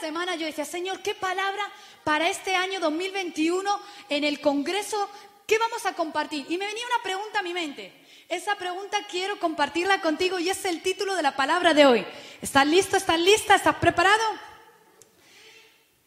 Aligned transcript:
semana 0.00 0.36
yo 0.36 0.46
decía, 0.46 0.64
Señor, 0.64 1.02
¿qué 1.02 1.14
palabra 1.14 1.62
para 2.04 2.28
este 2.28 2.54
año 2.54 2.80
2021 2.80 3.80
en 4.08 4.24
el 4.24 4.40
Congreso? 4.40 5.08
¿Qué 5.46 5.58
vamos 5.58 5.86
a 5.86 5.94
compartir? 5.94 6.46
Y 6.48 6.58
me 6.58 6.66
venía 6.66 6.84
una 6.86 7.02
pregunta 7.02 7.40
a 7.40 7.42
mi 7.42 7.54
mente. 7.54 7.92
Esa 8.28 8.56
pregunta 8.56 8.98
quiero 9.08 9.38
compartirla 9.38 10.00
contigo 10.00 10.38
y 10.38 10.50
es 10.50 10.64
el 10.64 10.82
título 10.82 11.14
de 11.14 11.22
la 11.22 11.36
palabra 11.36 11.74
de 11.74 11.86
hoy. 11.86 12.06
¿Estás 12.42 12.66
listo? 12.66 12.96
¿Estás 12.96 13.20
lista? 13.20 13.54
¿Estás 13.54 13.76
preparado? 13.76 14.24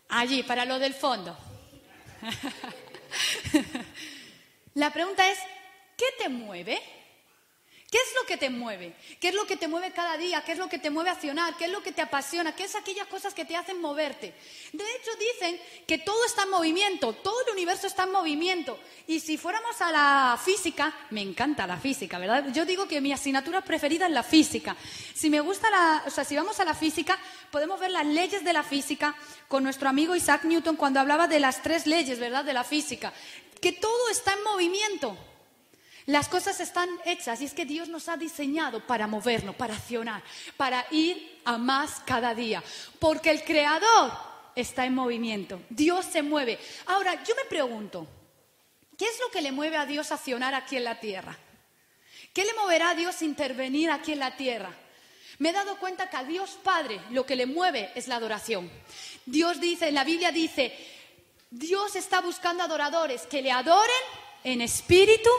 Allí, 0.10 0.44
para 0.44 0.66
lo 0.66 0.80
del 0.80 0.94
fondo. 0.94 1.38
la 4.74 4.92
pregunta 4.92 5.30
es, 5.30 5.40
¿qué 5.96 6.08
te 6.18 6.28
mueve? 6.28 6.82
¿Qué 7.90 7.98
es 7.98 8.14
lo 8.22 8.28
que 8.28 8.38
te 8.38 8.52
mueve? 8.52 8.94
¿Qué 9.20 9.30
es 9.30 9.34
lo 9.34 9.48
que 9.48 9.58
te 9.58 9.68
mueve 9.68 9.92
cada 9.92 10.16
día? 10.16 10.44
¿Qué 10.44 10.52
es 10.52 10.60
lo 10.60 10.70
que 10.70 10.78
te 10.78 10.92
mueve 10.92 11.10
a 11.10 11.14
accionar? 11.14 11.58
¿Qué 11.58 11.66
es 11.66 11.72
lo 11.72 11.82
que 11.82 11.92
te 11.92 12.04
apasiona? 12.04 12.56
¿Qué 12.56 12.66
es 12.66 12.76
aquellas 12.76 13.08
cosas 13.08 13.34
que 13.34 13.46
te 13.46 13.56
hacen 13.56 13.82
moverte? 13.82 14.36
De 14.72 14.84
hecho, 14.84 15.10
dicen 15.20 15.60
que 15.88 15.98
todo 15.98 16.24
está 16.24 16.44
en 16.44 16.52
movimiento, 16.52 17.14
todo 17.14 17.42
el 17.48 17.54
universo 17.54 17.88
está 17.88 18.04
en 18.04 18.12
movimiento. 18.12 18.80
Y 19.08 19.20
si 19.20 19.40
fuéramos 19.40 19.82
a 19.82 19.92
la 19.92 20.40
física, 20.44 20.94
me 21.10 21.22
encanta 21.22 21.66
la 21.66 21.78
física, 21.78 22.20
¿verdad? 22.20 22.54
Yo 22.54 22.64
digo 22.64 22.88
que 22.88 23.02
mi 23.02 23.12
asignatura 23.12 23.62
preferida 23.62 24.06
es 24.06 24.12
la 24.12 24.22
física. 24.22 24.76
Si 25.16 25.32
me 25.32 25.40
gusta 25.40 25.72
la, 25.72 26.04
o 26.06 26.12
sea, 26.12 26.24
si 26.24 26.36
vamos 26.36 26.60
a 26.60 26.66
la 26.66 26.76
física, 26.76 27.18
podemos 27.50 27.80
ver 27.80 27.90
las 27.90 28.06
leyes 28.06 28.44
de 28.44 28.54
la 28.54 28.62
física 28.62 29.16
con 29.48 29.64
nuestro 29.64 29.90
amigo 29.90 30.16
Isaac 30.16 30.44
Newton 30.44 30.76
cuando 30.76 31.00
hablaba 31.00 31.28
de 31.28 31.40
las 31.40 31.64
tres 31.64 31.88
leyes, 31.88 32.20
¿verdad? 32.20 32.46
De 32.46 32.54
la 32.54 32.64
física. 32.64 33.12
Que 33.60 33.72
todo 33.72 34.10
está 34.12 34.34
en 34.34 34.44
movimiento. 34.44 35.18
Las 36.10 36.28
cosas 36.28 36.60
están 36.60 36.90
hechas 37.06 37.40
y 37.40 37.46
es 37.46 37.54
que 37.54 37.66
Dios 37.66 37.88
nos 37.88 38.10
ha 38.10 38.18
diseñado 38.18 38.80
para 38.80 39.06
movernos, 39.06 39.56
para 39.56 39.76
accionar, 39.76 40.24
para 40.58 40.84
ir 40.90 41.40
a 41.46 41.60
más 41.60 42.02
cada 42.04 42.34
día. 42.34 42.64
Porque 42.98 43.30
el 43.30 43.44
Creador 43.44 44.12
está 44.56 44.88
en 44.88 44.96
movimiento. 44.96 45.62
Dios 45.70 46.08
se 46.12 46.24
mueve. 46.24 46.58
Ahora, 46.88 47.24
yo 47.24 47.36
me 47.36 47.46
pregunto, 47.46 48.08
¿qué 48.98 49.06
es 49.06 49.20
lo 49.20 49.30
que 49.30 49.44
le 49.44 49.52
mueve 49.52 49.78
a 49.78 49.86
Dios 49.86 50.10
a 50.10 50.16
accionar 50.16 50.56
aquí 50.56 50.78
en 50.78 50.86
la 50.86 51.00
tierra? 51.00 51.38
¿Qué 52.34 52.44
le 52.44 52.56
moverá 52.56 52.90
a 52.90 52.96
Dios 52.96 53.22
a 53.22 53.26
intervenir 53.26 53.92
aquí 53.92 54.14
en 54.14 54.20
la 54.20 54.36
tierra? 54.36 54.72
Me 55.38 55.50
he 55.50 55.54
dado 55.54 55.78
cuenta 55.78 56.10
que 56.10 56.18
a 56.18 56.24
Dios 56.24 56.58
Padre 56.64 57.00
lo 57.12 57.24
que 57.24 57.36
le 57.36 57.46
mueve 57.46 57.92
es 57.94 58.08
la 58.08 58.16
adoración. 58.16 58.68
Dios 59.28 59.62
dice, 59.62 59.90
en 59.90 59.94
la 59.94 60.06
Biblia 60.06 60.32
dice, 60.32 60.76
Dios 61.52 61.96
está 61.96 62.20
buscando 62.20 62.64
adoradores 62.64 63.28
que 63.28 63.44
le 63.44 63.52
adoren 63.52 63.94
en 64.44 64.62
espíritu 64.62 65.30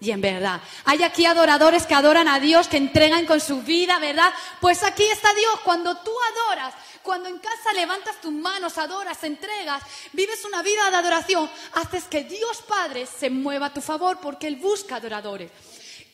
y 0.00 0.10
en 0.10 0.20
verdad. 0.20 0.60
Hay 0.84 1.02
aquí 1.02 1.26
adoradores 1.26 1.86
que 1.86 1.94
adoran 1.94 2.28
a 2.28 2.38
Dios, 2.38 2.68
que 2.68 2.76
entregan 2.76 3.26
con 3.26 3.40
su 3.40 3.62
vida, 3.62 3.98
¿verdad? 3.98 4.32
Pues 4.60 4.82
aquí 4.82 5.04
está 5.04 5.32
Dios. 5.34 5.60
Cuando 5.64 5.96
tú 5.98 6.12
adoras, 6.32 6.74
cuando 7.02 7.28
en 7.28 7.38
casa 7.38 7.72
levantas 7.74 8.20
tus 8.20 8.32
manos, 8.32 8.78
adoras, 8.78 9.22
entregas, 9.24 9.82
vives 10.12 10.44
una 10.44 10.62
vida 10.62 10.90
de 10.90 10.96
adoración, 10.96 11.50
haces 11.72 12.04
que 12.04 12.24
Dios 12.24 12.62
Padre 12.62 13.06
se 13.06 13.30
mueva 13.30 13.66
a 13.66 13.74
tu 13.74 13.80
favor 13.80 14.18
porque 14.20 14.46
Él 14.46 14.56
busca 14.56 14.96
adoradores. 14.96 15.50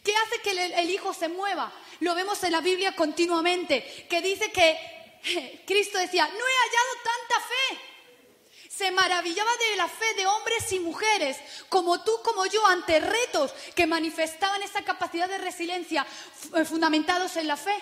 ¿Qué 0.03 0.15
hace 0.17 0.41
que 0.43 0.51
el, 0.51 0.91
Hijo 0.91 1.13
se 1.15 1.29
mueva? 1.29 1.73
Lo 2.01 2.15
vemos 2.15 2.43
en 2.45 2.53
la 2.53 2.61
Biblia 2.61 2.95
continuamente, 2.95 4.07
que 4.09 4.21
dice 4.21 4.51
que 4.51 5.63
Cristo 5.67 5.99
decía, 5.99 6.27
no 6.27 6.35
he 6.35 6.39
hallado 6.39 6.95
tanta 7.03 7.47
fe 7.47 7.94
se 8.77 8.91
maravillaba 8.91 9.51
de 9.71 9.77
la 9.77 9.89
fe 9.89 10.15
de 10.17 10.27
hombres 10.27 10.73
y 10.73 10.81
mujeres, 10.81 11.39
como 11.69 12.03
tú, 12.03 12.13
como 12.25 12.45
yo, 12.47 12.67
ante 12.67 12.99
retos 12.99 13.53
que 13.75 13.87
manifestaban 13.87 14.63
esa 14.63 14.83
capacidad 14.83 15.29
de 15.29 15.39
resiliencia 15.39 16.05
eh, 16.57 16.65
fundamentados 16.65 17.37
en 17.37 17.47
la 17.47 17.57
fe. 17.57 17.75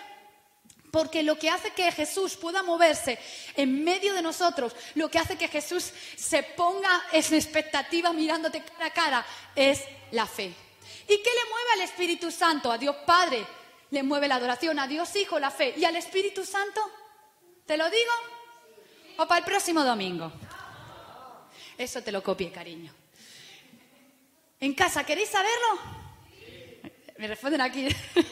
Porque 0.90 1.22
lo 1.22 1.38
que 1.38 1.48
hace 1.48 1.70
que 1.70 1.90
Jesús 1.92 2.36
pueda 2.36 2.62
moverse 2.62 3.18
en 3.56 3.82
medio 3.82 4.12
de 4.12 4.20
nosotros, 4.20 4.74
lo 4.94 5.10
que 5.10 5.18
hace 5.18 5.38
que 5.38 5.48
Jesús 5.48 5.90
se 6.16 6.42
ponga 6.42 7.02
en 7.10 7.34
expectativa 7.34 8.12
mirándote 8.12 8.62
cara 8.62 8.86
a 8.86 8.92
cara, 8.92 9.26
es 9.56 9.80
la 10.10 10.26
fe. 10.26 10.52
¿Y 11.08 11.16
qué 11.16 11.30
le 11.30 11.50
mueve 11.50 11.70
al 11.75 11.81
Espíritu 11.81 12.31
Santo? 12.31 12.70
A 12.70 12.76
Dios 12.76 12.97
Padre 13.06 13.47
le 13.91 14.02
mueve 14.02 14.28
la 14.28 14.34
adoración, 14.34 14.78
a 14.78 14.86
Dios 14.86 15.16
Hijo 15.16 15.38
la 15.38 15.50
fe. 15.50 15.72
¿Y 15.78 15.86
al 15.86 15.97
Espíritu 15.97 16.44
Santo? 16.44 16.82
¿Te 17.64 17.78
lo 17.78 17.88
digo? 17.88 18.12
¿O 19.16 19.26
para 19.26 19.38
el 19.38 19.44
próximo 19.44 19.82
domingo? 19.82 20.31
Eso 21.78 22.03
te 22.03 22.12
lo 22.12 22.22
copié, 22.22 22.50
cariño. 22.50 22.93
En 24.60 24.75
casa, 24.75 25.05
¿queréis 25.05 25.28
saberlo? 25.28 26.03
Me 27.19 27.27
responden 27.27 27.60
aquí. 27.60 27.88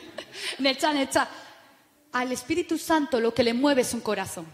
Necha, 0.58 0.92
necha. 0.92 1.28
Al 2.12 2.32
Espíritu 2.32 2.78
Santo 2.78 3.20
lo 3.20 3.32
que 3.32 3.42
le 3.42 3.54
mueve 3.54 3.82
es 3.82 3.94
un 3.94 4.00
corazón. 4.00 4.46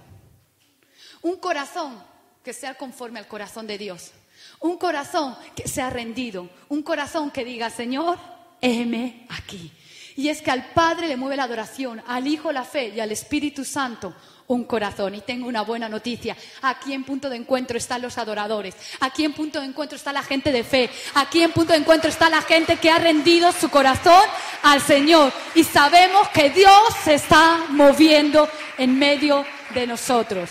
Un 1.22 1.36
corazón 1.36 2.02
que 2.44 2.52
sea 2.52 2.74
conforme 2.74 3.18
al 3.18 3.26
corazón 3.26 3.66
de 3.66 3.78
Dios. 3.78 4.12
Un 4.60 4.78
corazón 4.78 5.36
que 5.54 5.68
sea 5.68 5.90
rendido. 5.90 6.48
Un 6.68 6.82
corazón 6.82 7.30
que 7.30 7.44
diga, 7.44 7.70
Señor, 7.70 8.18
heme 8.60 9.26
aquí. 9.28 9.72
Y 10.16 10.30
es 10.30 10.40
que 10.40 10.50
al 10.50 10.70
Padre 10.70 11.08
le 11.08 11.16
mueve 11.16 11.36
la 11.36 11.44
adoración, 11.44 12.02
al 12.06 12.26
Hijo 12.26 12.50
la 12.50 12.64
fe 12.64 12.88
y 12.88 13.00
al 13.00 13.12
Espíritu 13.12 13.64
Santo 13.64 14.14
un 14.48 14.64
corazón. 14.64 15.14
Y 15.14 15.20
tengo 15.20 15.46
una 15.46 15.62
buena 15.62 15.88
noticia. 15.88 16.36
Aquí 16.62 16.94
en 16.94 17.04
punto 17.04 17.28
de 17.28 17.36
encuentro 17.36 17.76
están 17.76 18.00
los 18.00 18.16
adoradores. 18.16 18.74
Aquí 19.00 19.24
en 19.24 19.34
punto 19.34 19.60
de 19.60 19.66
encuentro 19.66 19.96
está 19.96 20.12
la 20.12 20.22
gente 20.22 20.52
de 20.52 20.64
fe. 20.64 20.88
Aquí 21.14 21.42
en 21.42 21.52
punto 21.52 21.72
de 21.72 21.80
encuentro 21.80 22.08
está 22.08 22.30
la 22.30 22.40
gente 22.40 22.76
que 22.76 22.90
ha 22.90 22.98
rendido 22.98 23.52
su 23.52 23.68
corazón 23.68 24.22
al 24.62 24.80
Señor. 24.80 25.32
Y 25.54 25.64
sabemos 25.64 26.28
que 26.30 26.48
Dios 26.50 26.80
se 27.04 27.14
está 27.14 27.66
moviendo 27.68 28.48
en 28.78 28.98
medio 28.98 29.44
de 29.74 29.86
nosotros. 29.86 30.50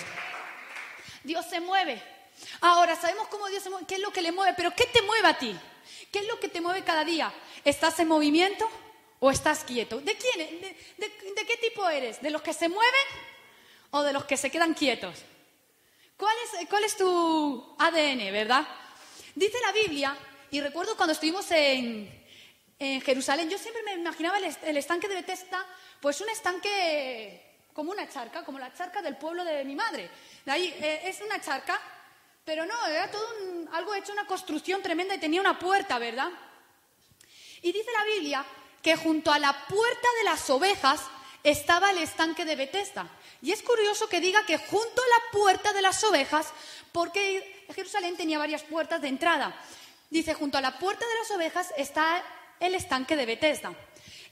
Dios 1.24 1.44
se 1.50 1.60
mueve. 1.60 2.02
Ahora, 2.62 2.96
sabemos 2.96 3.28
cómo 3.30 3.48
Dios 3.48 3.64
se 3.64 3.70
mueve, 3.70 3.86
qué 3.88 3.96
es 3.96 4.02
lo 4.02 4.12
que 4.12 4.22
le 4.22 4.32
mueve, 4.32 4.54
pero 4.56 4.72
¿qué 4.76 4.86
te 4.86 5.02
mueve 5.02 5.28
a 5.28 5.38
ti? 5.38 5.56
¿Qué 6.12 6.20
es 6.20 6.28
lo 6.28 6.40
que 6.40 6.50
te 6.50 6.62
mueve 6.62 6.84
cada 6.84 7.04
día? 7.04 7.32
¿Estás 7.64 8.00
en 8.00 8.08
movimiento 8.08 8.70
o 9.20 9.32
estás 9.32 9.64
quieto? 9.64 10.00
¿De 10.02 10.16
quién? 10.16 10.62
de 10.98 11.46
qué 11.46 11.58
tipo 11.58 11.88
eres? 11.90 12.22
¿De 12.22 12.32
los 12.32 12.42
que 12.42 12.54
se 12.54 12.70
mueven 12.70 13.08
o 13.92 14.04
de 14.04 14.14
los 14.14 14.26
que 14.26 14.38
se 14.38 14.50
quedan 14.50 14.74
quietos? 14.74 15.24
¿Cuál 16.18 16.84
es, 16.86 16.96
tu 16.96 17.76
ADN, 17.78 18.32
verdad? 18.32 18.66
Dice 19.36 19.58
la 19.60 19.74
Biblia, 19.74 20.16
y 20.50 20.62
recuerdo 20.62 20.96
cuando 20.96 21.12
estuvimos 21.12 21.50
en, 21.52 22.24
Jerusalén, 22.80 23.50
yo 23.50 23.58
siempre 23.58 23.84
me 23.84 23.94
imaginaba 23.94 24.38
el, 24.38 24.78
estanque 24.78 25.08
de 25.08 25.16
Bethesda, 25.16 25.66
pues 26.00 26.22
un 26.22 26.30
estanque 26.30 27.68
como 27.74 27.92
una 27.92 28.08
charca, 28.10 28.46
como 28.46 28.60
la 28.60 28.74
charca 28.74 29.02
del 29.02 29.18
pueblo 29.18 29.44
de 29.44 29.64
mi 29.66 29.76
madre. 29.76 30.10
De 30.46 30.52
ahí 30.52 30.74
eh, 30.82 31.02
es 31.06 31.20
una 31.22 31.42
charca, 31.42 31.80
pero 32.46 32.66
no, 32.66 32.88
era 32.88 33.12
todo 33.12 33.28
algo 33.74 33.94
hecho, 33.96 34.14
una 34.14 34.28
construcción 34.28 34.82
tremenda 34.82 35.16
y 35.16 35.20
tenía 35.20 35.42
una 35.42 35.60
puerta, 35.60 36.00
¿verdad? 36.00 36.30
Y 37.62 37.72
dice 37.74 37.92
la 37.92 38.06
Biblia 38.06 38.46
que 38.86 38.96
junto 38.96 39.32
a 39.32 39.40
la 39.40 39.66
puerta 39.66 40.08
de 40.20 40.26
las 40.26 40.48
ovejas 40.52 41.02
estaba 41.44 41.90
el 41.90 41.98
estanque 41.98 42.46
de 42.46 42.56
Bethesda. 42.56 43.10
Y 43.42 43.52
es 43.52 43.64
curioso 43.64 44.08
que 44.08 44.22
diga 44.22 44.46
que 44.46 44.60
junto 44.60 45.02
a 45.02 45.08
la 45.08 45.40
puerta 45.40 45.74
de 45.74 45.82
las 45.82 46.04
ovejas, 46.04 46.50
porque 46.92 47.66
Jerusalén 47.74 48.16
tenía 48.16 48.38
varias 48.38 48.62
puertas 48.62 49.02
de 49.02 49.08
entrada. 49.08 49.60
Dice, 50.12 50.36
junto 50.36 50.60
a 50.60 50.62
la 50.62 50.78
puerta 50.78 51.04
de 51.04 51.16
las 51.16 51.32
ovejas 51.32 51.74
está 51.78 52.24
el 52.60 52.76
estanque 52.76 53.16
de 53.16 53.26
Bethesda. 53.26 53.74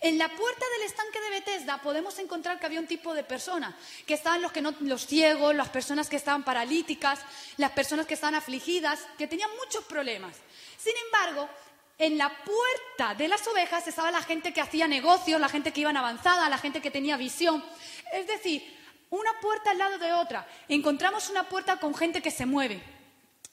En 0.02 0.20
la 0.20 0.30
puerta 0.30 0.66
del 0.78 0.86
estanque 0.86 1.20
de 1.20 1.30
Bethesda 1.32 1.82
podemos 1.82 2.20
encontrar 2.20 2.60
que 2.60 2.68
había 2.68 2.80
un 2.80 2.86
tipo 2.86 3.16
de 3.16 3.24
persona, 3.24 3.76
que 4.06 4.14
estaban 4.14 4.44
los, 4.44 4.52
los 4.82 5.08
ciegos, 5.08 5.56
las 5.56 5.70
personas 5.70 6.10
que 6.10 6.18
estaban 6.18 6.46
paralíticas, 6.46 7.22
las 7.58 7.72
personas 7.72 8.06
que 8.06 8.14
estaban 8.14 8.36
afligidas, 8.36 9.00
que 9.18 9.26
tenían 9.26 9.50
muchos 9.58 9.84
problemas. 9.86 10.36
Sin 10.78 10.94
embargo, 11.08 11.50
en 11.98 12.18
la 12.18 12.30
puerta 12.30 13.16
de 13.16 13.28
las 13.28 13.48
ovejas 13.48 13.88
estaba 13.88 14.12
la 14.12 14.22
gente 14.22 14.54
que 14.54 14.62
hacía 14.62 14.88
negocios, 14.88 15.40
la 15.40 15.50
gente 15.50 15.72
que 15.72 15.82
iba 15.82 15.90
en 15.90 15.98
avanzada, 15.98 16.50
la 16.50 16.58
gente 16.58 16.82
que 16.82 16.92
tenía 16.92 17.18
visión. 17.18 17.64
Es 18.12 18.28
decir, 18.28 18.64
una 19.10 19.32
puerta 19.42 19.72
al 19.72 19.78
lado 19.78 19.98
de 19.98 20.12
otra. 20.14 20.48
Encontramos 20.68 21.30
una 21.30 21.48
puerta 21.48 21.78
con 21.78 21.94
gente 21.94 22.22
que 22.22 22.32
se 22.32 22.46
mueve, 22.46 22.82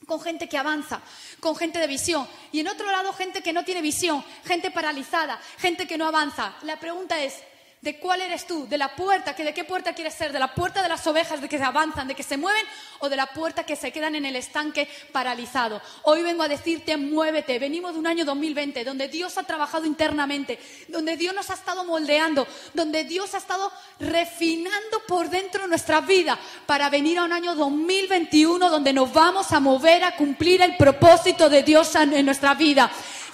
con 0.06 0.20
gente 0.20 0.48
que 0.48 0.56
avanza, 0.56 1.00
con 1.38 1.54
gente 1.54 1.78
de 1.78 1.86
visión. 1.86 2.26
Y 2.50 2.60
en 2.60 2.68
otro 2.68 2.90
lado 2.90 3.12
gente 3.12 3.42
que 3.42 3.52
no 3.52 3.64
tiene 3.64 3.82
visión, 3.82 4.24
gente 4.46 4.70
paralizada, 4.70 5.40
gente 5.58 5.86
que 5.86 5.98
no 5.98 6.06
avanza. 6.06 6.54
La 6.62 6.80
pregunta 6.80 7.22
es, 7.22 7.34
de 7.80 7.98
cuál 7.98 8.20
eres 8.20 8.46
tú, 8.46 8.68
de 8.68 8.76
la 8.76 8.94
puerta, 8.94 9.34
que 9.34 9.42
de 9.42 9.54
qué 9.54 9.64
puerta 9.64 9.94
quieres 9.94 10.12
ser, 10.12 10.32
de 10.32 10.38
la 10.38 10.54
puerta 10.54 10.82
de 10.82 10.88
las 10.88 11.06
ovejas, 11.06 11.40
de 11.40 11.48
que 11.48 11.56
se 11.56 11.64
avanzan, 11.64 12.08
de 12.08 12.14
que 12.14 12.22
se 12.22 12.36
mueven, 12.36 12.64
o 12.98 13.08
de 13.08 13.16
la 13.16 13.26
puerta 13.28 13.64
que 13.64 13.74
se 13.74 13.90
quedan 13.90 14.14
en 14.14 14.26
el 14.26 14.36
estanque 14.36 14.86
paralizado. 15.12 15.80
Hoy 16.02 16.22
vengo 16.22 16.42
a 16.42 16.48
decirte, 16.48 16.98
muévete. 16.98 17.58
Venimos 17.58 17.94
de 17.94 17.98
un 17.98 18.06
año 18.06 18.26
2020 18.26 18.84
donde 18.84 19.08
Dios 19.08 19.38
ha 19.38 19.44
trabajado 19.44 19.86
internamente, 19.86 20.58
donde 20.88 21.16
Dios 21.16 21.34
nos 21.34 21.48
ha 21.48 21.54
estado 21.54 21.84
moldeando, 21.84 22.46
donde 22.74 23.04
Dios 23.04 23.34
ha 23.34 23.38
estado 23.38 23.72
refinando 23.98 25.02
por 25.08 25.30
dentro 25.30 25.66
nuestra 25.66 26.02
vida 26.02 26.38
para 26.66 26.90
venir 26.90 27.18
a 27.18 27.24
un 27.24 27.32
año 27.32 27.54
2021 27.54 28.68
donde 28.68 28.92
nos 28.92 29.10
vamos 29.10 29.52
a 29.52 29.60
mover 29.60 30.04
a 30.04 30.16
cumplir 30.16 30.60
el 30.60 30.76
propósito 30.76 31.48
de 31.48 31.62
Dios 31.62 31.94
en 31.94 32.26
nuestra 32.26 32.52
vida. 32.54 32.90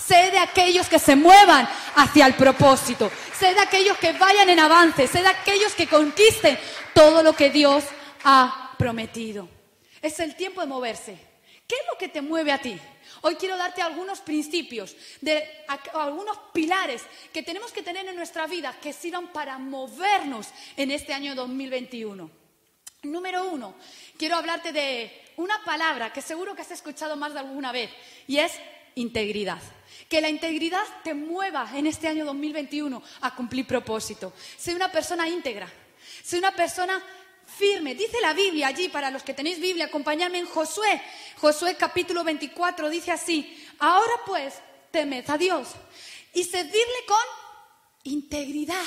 Sé 0.07 0.31
de 0.31 0.39
aquellos 0.39 0.89
que 0.89 0.99
se 0.99 1.17
muevan 1.17 1.69
hacia 1.97 2.27
el 2.27 2.35
propósito. 2.35 3.11
Sé 3.37 3.55
de 3.55 3.61
aquellos 3.61 3.99
que 3.99 4.13
vayan 4.13 4.49
en 4.49 4.61
avance. 4.61 5.07
Sé 5.09 5.23
de 5.23 5.29
aquellos 5.29 5.75
que 5.75 5.89
conquisten 5.89 6.59
todo 6.95 7.23
lo 7.23 7.35
que 7.35 7.51
Dios 7.51 7.85
ha 8.25 8.75
prometido. 8.79 9.49
Es 10.01 10.21
el 10.21 10.37
tiempo 10.37 10.61
de 10.61 10.69
moverse. 10.69 11.19
¿Qué 11.67 11.75
es 11.75 11.83
lo 11.91 11.99
que 11.99 12.09
te 12.09 12.23
mueve 12.23 12.53
a 12.53 12.59
ti? 12.59 12.79
Hoy 13.23 13.35
quiero 13.35 13.57
darte 13.57 13.83
algunos 13.83 14.21
principios, 14.21 14.95
algunos 15.93 16.39
pilares 16.53 17.03
que 17.33 17.43
tenemos 17.43 17.73
que 17.73 17.83
tener 17.83 18.07
en 18.07 18.15
nuestra 18.15 18.47
vida 18.47 18.77
que 18.81 18.93
sirvan 18.93 19.33
para 19.33 19.59
movernos 19.59 20.49
en 20.77 20.93
este 20.93 21.13
año 21.13 21.35
2021. 21.35 22.31
Número 23.03 23.49
uno, 23.49 23.75
quiero 24.17 24.37
hablarte 24.37 24.73
de 24.73 25.33
una 25.37 25.65
palabra 25.65 26.13
que 26.13 26.23
seguro 26.23 26.55
que 26.55 26.63
has 26.63 26.71
escuchado 26.71 27.17
más 27.17 27.33
de 27.33 27.41
alguna 27.41 27.73
vez 27.73 27.91
y 28.29 28.39
es 28.39 28.53
integridad. 28.95 29.61
Que 30.09 30.21
la 30.21 30.29
integridad 30.29 30.85
te 31.03 31.15
mueva 31.15 31.71
en 31.75 31.87
este 31.87 32.09
año 32.09 32.25
2021 32.25 33.03
a 33.21 33.35
cumplir 33.35 33.67
propósito. 33.67 34.33
Sé 34.57 34.75
una 34.75 34.91
persona 34.91 35.29
íntegra. 35.29 35.71
Sé 36.23 36.39
una 36.39 36.53
persona 36.55 37.03
firme. 37.47 37.95
Dice 37.95 38.21
la 38.21 38.35
Biblia 38.35 38.69
allí, 38.69 38.89
para 38.89 39.11
los 39.11 39.23
que 39.23 39.35
tenéis 39.35 39.61
Biblia, 39.61 39.87
acompañadme 39.87 40.39
en 40.39 40.47
Josué. 40.47 41.01
Josué 41.39 41.77
capítulo 41.77 42.25
24 42.25 42.89
dice 42.91 43.13
así, 43.13 43.67
ahora 43.79 44.13
pues 44.27 44.55
temed 44.91 45.29
a 45.29 45.39
Dios 45.39 45.69
y 46.33 46.45
servirle 46.45 47.05
con 47.07 47.17
integridad 48.05 48.85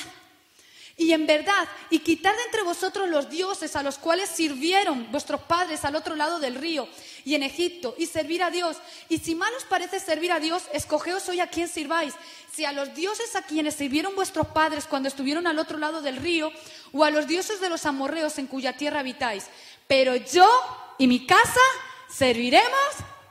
y 1.00 1.14
en 1.14 1.26
verdad, 1.26 1.66
y 1.90 2.00
quitar 2.00 2.36
de 2.36 2.44
entre 2.44 2.62
vosotros 2.64 3.08
los 3.08 3.30
dioses 3.30 3.78
a 3.78 3.84
los 3.84 3.98
cuales 3.98 4.30
sirvieron 4.30 5.10
vuestros 5.14 5.40
padres 5.44 5.86
al 5.86 5.96
otro 5.96 6.14
lado 6.14 6.40
del 6.40 6.56
río 6.56 6.90
y 7.24 7.36
en 7.36 7.44
Egipto, 7.44 7.96
y 7.98 8.06
servir 8.06 8.44
a 8.44 8.52
Dios. 8.52 8.76
Y 9.08 9.20
si 9.20 9.34
mal 9.34 9.52
os 9.56 9.64
parece 9.64 10.02
servir 10.02 10.34
a 10.34 10.42
Dios, 10.42 10.64
escogeos 10.74 11.30
hoy 11.30 11.40
a 11.40 11.48
quién 11.48 11.70
sirváis, 11.70 12.16
si 12.52 12.66
a 12.66 12.74
los 12.74 12.94
dioses 12.94 13.34
a 13.38 13.44
quienes 13.44 13.76
sirvieron 13.76 14.14
vuestros 14.14 14.48
padres 14.48 14.88
cuando 14.88 15.08
estuvieron 15.08 15.48
al 15.48 15.58
otro 15.58 15.78
lado 15.78 16.02
del 16.02 16.18
río, 16.18 16.52
o 16.92 17.06
a 17.06 17.12
los 17.12 17.28
dioses 17.28 17.62
de 17.62 17.70
los 17.70 17.86
amorreos 17.86 18.38
en 18.38 18.48
cuya 18.48 18.76
tierra 18.76 19.00
habitáis. 19.00 19.46
Pero 19.88 20.18
yo 20.18 20.50
y 20.98 21.08
mi 21.08 21.26
casa 21.26 21.62
serviremos 22.10 22.68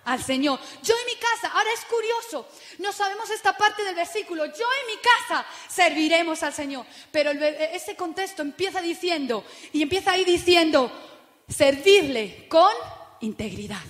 al 0.09 0.25
Señor. 0.25 0.59
Yo 0.83 0.95
en 0.99 1.07
mi 1.07 1.17
casa, 1.17 1.49
ahora 1.49 1.71
es 1.73 1.85
curioso, 1.85 2.49
no 2.79 2.93
sabemos 2.93 3.29
esta 3.31 3.57
parte 3.57 3.85
del 3.85 3.95
versículo, 3.95 4.47
yo 4.47 4.67
en 4.81 4.87
mi 4.87 5.03
casa 5.03 5.47
serviremos 5.69 6.43
al 6.43 6.55
Señor, 6.55 6.87
pero 7.13 7.31
ese 7.31 7.95
contexto 7.95 8.43
empieza 8.43 8.81
diciendo, 8.81 9.45
y 9.73 9.83
empieza 9.83 10.13
ahí 10.13 10.25
diciendo, 10.25 10.91
servirle 11.47 12.49
con 12.49 12.73
integridad. 13.21 13.85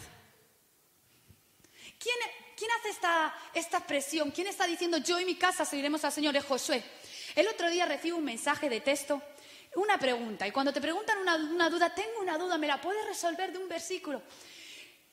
¿Quién, 1.99 2.17
quién 2.56 2.70
hace 2.79 2.91
esta, 2.91 3.35
esta 3.55 3.87
presión? 3.87 4.32
¿Quién 4.32 4.49
está 4.49 4.67
diciendo, 4.67 4.99
yo 4.99 5.19
en 5.19 5.26
mi 5.26 5.37
casa 5.37 5.65
serviremos 5.65 6.05
al 6.05 6.12
Señor? 6.12 6.37
Es 6.37 6.44
Josué. 6.44 6.82
El 7.37 7.47
otro 7.47 7.70
día 7.70 7.87
recibo 7.87 8.19
un 8.19 8.25
mensaje 8.25 8.69
de 8.69 8.81
texto, 8.81 9.23
una 9.76 9.99
pregunta, 9.99 10.49
y 10.49 10.50
cuando 10.50 10.73
te 10.73 10.81
preguntan 10.81 11.19
una, 11.19 11.37
una 11.37 11.70
duda, 11.70 11.94
tengo 11.94 12.20
una 12.20 12.37
duda, 12.37 12.59
¿me 12.59 12.67
la 12.67 12.81
puedes 12.81 13.06
resolver 13.06 13.53
de 13.53 13.59
un 13.59 13.69
versículo? 13.69 14.23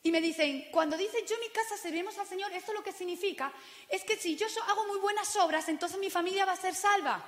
Y 0.06 0.12
me 0.12 0.22
dicen, 0.22 0.68
cuando 0.70 0.96
dice 0.96 1.26
yo 1.28 1.34
en 1.34 1.42
mi 1.42 1.50
casa 1.50 1.76
servimos 1.78 2.16
al 2.20 2.28
Señor, 2.28 2.54
esto 2.54 2.72
lo 2.74 2.84
que 2.84 2.92
significa 2.92 3.52
es 3.90 4.04
que 4.04 4.16
si 4.18 4.36
yo 4.36 4.46
hago 4.68 4.86
muy 4.86 5.00
buenas 5.00 5.36
obras, 5.38 5.68
entonces 5.68 5.98
mi 5.98 6.12
familia 6.12 6.46
va 6.46 6.52
a 6.52 6.58
ser 6.58 6.76
salva. 6.76 7.26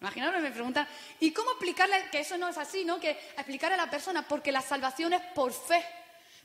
Imaginaros, 0.00 0.42
me 0.42 0.50
preguntan, 0.50 0.88
¿y 1.20 1.30
cómo 1.30 1.52
explicarle 1.52 2.10
que 2.10 2.18
eso 2.18 2.36
no 2.36 2.48
es 2.48 2.58
así, 2.58 2.84
no? 2.84 2.98
Que 2.98 3.10
explicar 3.10 3.72
a 3.72 3.76
la 3.76 3.88
persona, 3.88 4.26
porque 4.26 4.50
la 4.50 4.62
salvación 4.62 5.12
es 5.12 5.22
por 5.32 5.52
fe, 5.52 5.80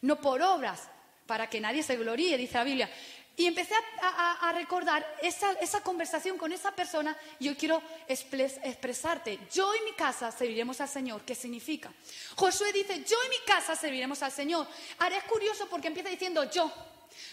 no 0.01 0.21
por 0.21 0.43
obras, 0.43 0.89
para 1.25 1.49
que 1.49 1.59
nadie 1.59 1.81
se 1.81 1.97
gloríe, 1.97 2.37
dice 2.37 2.59
la 2.59 2.63
Biblia. 2.65 2.89
Y 3.35 3.47
empecé 3.47 3.73
a, 3.99 4.51
recordar 4.53 5.03
esa, 5.21 5.81
conversación 5.81 6.37
con 6.37 6.51
esa 6.53 6.71
persona 6.71 7.17
y 7.39 7.45
yo 7.45 7.57
quiero 7.57 7.81
expresarte, 8.07 9.39
yo 9.51 9.73
y 9.73 9.81
mi 9.81 9.93
casa 9.93 10.31
serviremos 10.31 10.79
al 10.81 10.89
Señor. 10.89 11.23
¿Qué 11.23 11.33
significa? 11.33 11.91
Josué 12.35 12.71
dice, 12.71 13.03
yo 13.03 13.17
y 13.25 13.29
mi 13.29 13.39
casa 13.45 13.75
serviremos 13.75 14.21
al 14.21 14.31
Señor. 14.31 14.67
Ahora 14.99 15.17
es 15.17 15.23
curioso 15.23 15.67
porque 15.67 15.87
empieza 15.87 16.09
diciendo 16.09 16.43
yo. 16.51 16.71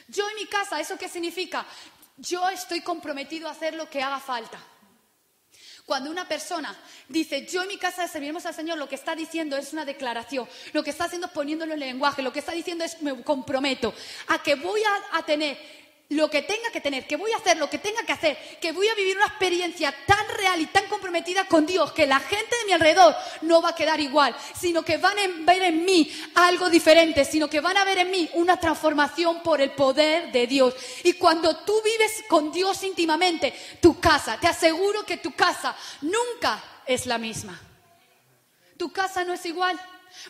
Yo 0.08 0.30
y 0.30 0.34
mi 0.36 0.46
casa, 0.46 0.80
¿eso 0.80 0.96
qué 0.96 1.08
significa? 1.08 1.66
Yo 2.16 2.48
estoy 2.48 2.80
comprometido 2.80 3.46
a 3.46 3.52
hacer 3.52 3.74
lo 3.74 3.90
que 3.90 4.02
haga 4.02 4.20
falta. 4.20 4.58
Cuando 5.84 6.10
una 6.10 6.26
persona 6.26 6.74
dice, 7.08 7.46
yo 7.46 7.62
y 7.64 7.68
mi 7.68 7.76
casa 7.76 8.08
serviremos 8.08 8.46
al 8.46 8.54
Señor, 8.54 8.78
lo 8.78 8.88
que 8.88 8.94
está 8.94 9.14
diciendo 9.14 9.56
es 9.58 9.74
una 9.74 9.84
declaración. 9.84 10.48
Lo 10.72 10.82
que 10.82 10.90
está 10.90 11.04
haciendo 11.04 11.26
es 11.26 11.32
poniéndolo 11.34 11.74
en 11.74 11.82
el 11.82 11.88
lenguaje. 11.88 12.22
Lo 12.22 12.32
que 12.32 12.38
está 12.38 12.52
diciendo 12.52 12.84
es, 12.84 13.02
me 13.02 13.22
comprometo 13.22 13.92
a 14.28 14.42
que 14.42 14.54
voy 14.54 14.80
a 15.12 15.22
tener 15.24 15.80
lo 16.10 16.28
que 16.28 16.42
tenga 16.42 16.70
que 16.72 16.80
tener, 16.80 17.06
que 17.06 17.16
voy 17.16 17.30
a 17.32 17.36
hacer 17.36 17.56
lo 17.56 17.70
que 17.70 17.78
tenga 17.78 18.02
que 18.02 18.12
hacer, 18.12 18.36
que 18.60 18.72
voy 18.72 18.88
a 18.88 18.94
vivir 18.94 19.16
una 19.16 19.26
experiencia 19.26 19.94
tan 20.06 20.28
real 20.36 20.60
y 20.60 20.66
tan 20.66 20.86
comprometida 20.86 21.46
con 21.46 21.66
Dios 21.66 21.92
que 21.92 22.06
la 22.06 22.18
gente 22.18 22.56
de 22.56 22.66
mi 22.66 22.72
alrededor 22.72 23.14
no 23.42 23.62
va 23.62 23.70
a 23.70 23.74
quedar 23.74 24.00
igual, 24.00 24.34
sino 24.58 24.82
que 24.82 24.96
van 24.96 25.16
a 25.18 25.26
ver 25.44 25.62
en 25.62 25.84
mí 25.84 26.10
algo 26.34 26.68
diferente, 26.68 27.24
sino 27.24 27.48
que 27.48 27.60
van 27.60 27.76
a 27.76 27.84
ver 27.84 27.98
en 27.98 28.10
mí 28.10 28.28
una 28.34 28.58
transformación 28.58 29.40
por 29.42 29.60
el 29.60 29.70
poder 29.70 30.32
de 30.32 30.48
Dios. 30.48 30.74
Y 31.04 31.12
cuando 31.12 31.58
tú 31.58 31.80
vives 31.82 32.24
con 32.28 32.50
Dios 32.50 32.82
íntimamente, 32.82 33.54
tu 33.80 34.00
casa, 34.00 34.38
te 34.40 34.48
aseguro 34.48 35.06
que 35.06 35.18
tu 35.18 35.32
casa 35.36 35.76
nunca 36.00 36.62
es 36.86 37.06
la 37.06 37.18
misma. 37.18 37.60
Tu 38.76 38.90
casa 38.92 39.24
no 39.24 39.32
es 39.32 39.46
igual. 39.46 39.80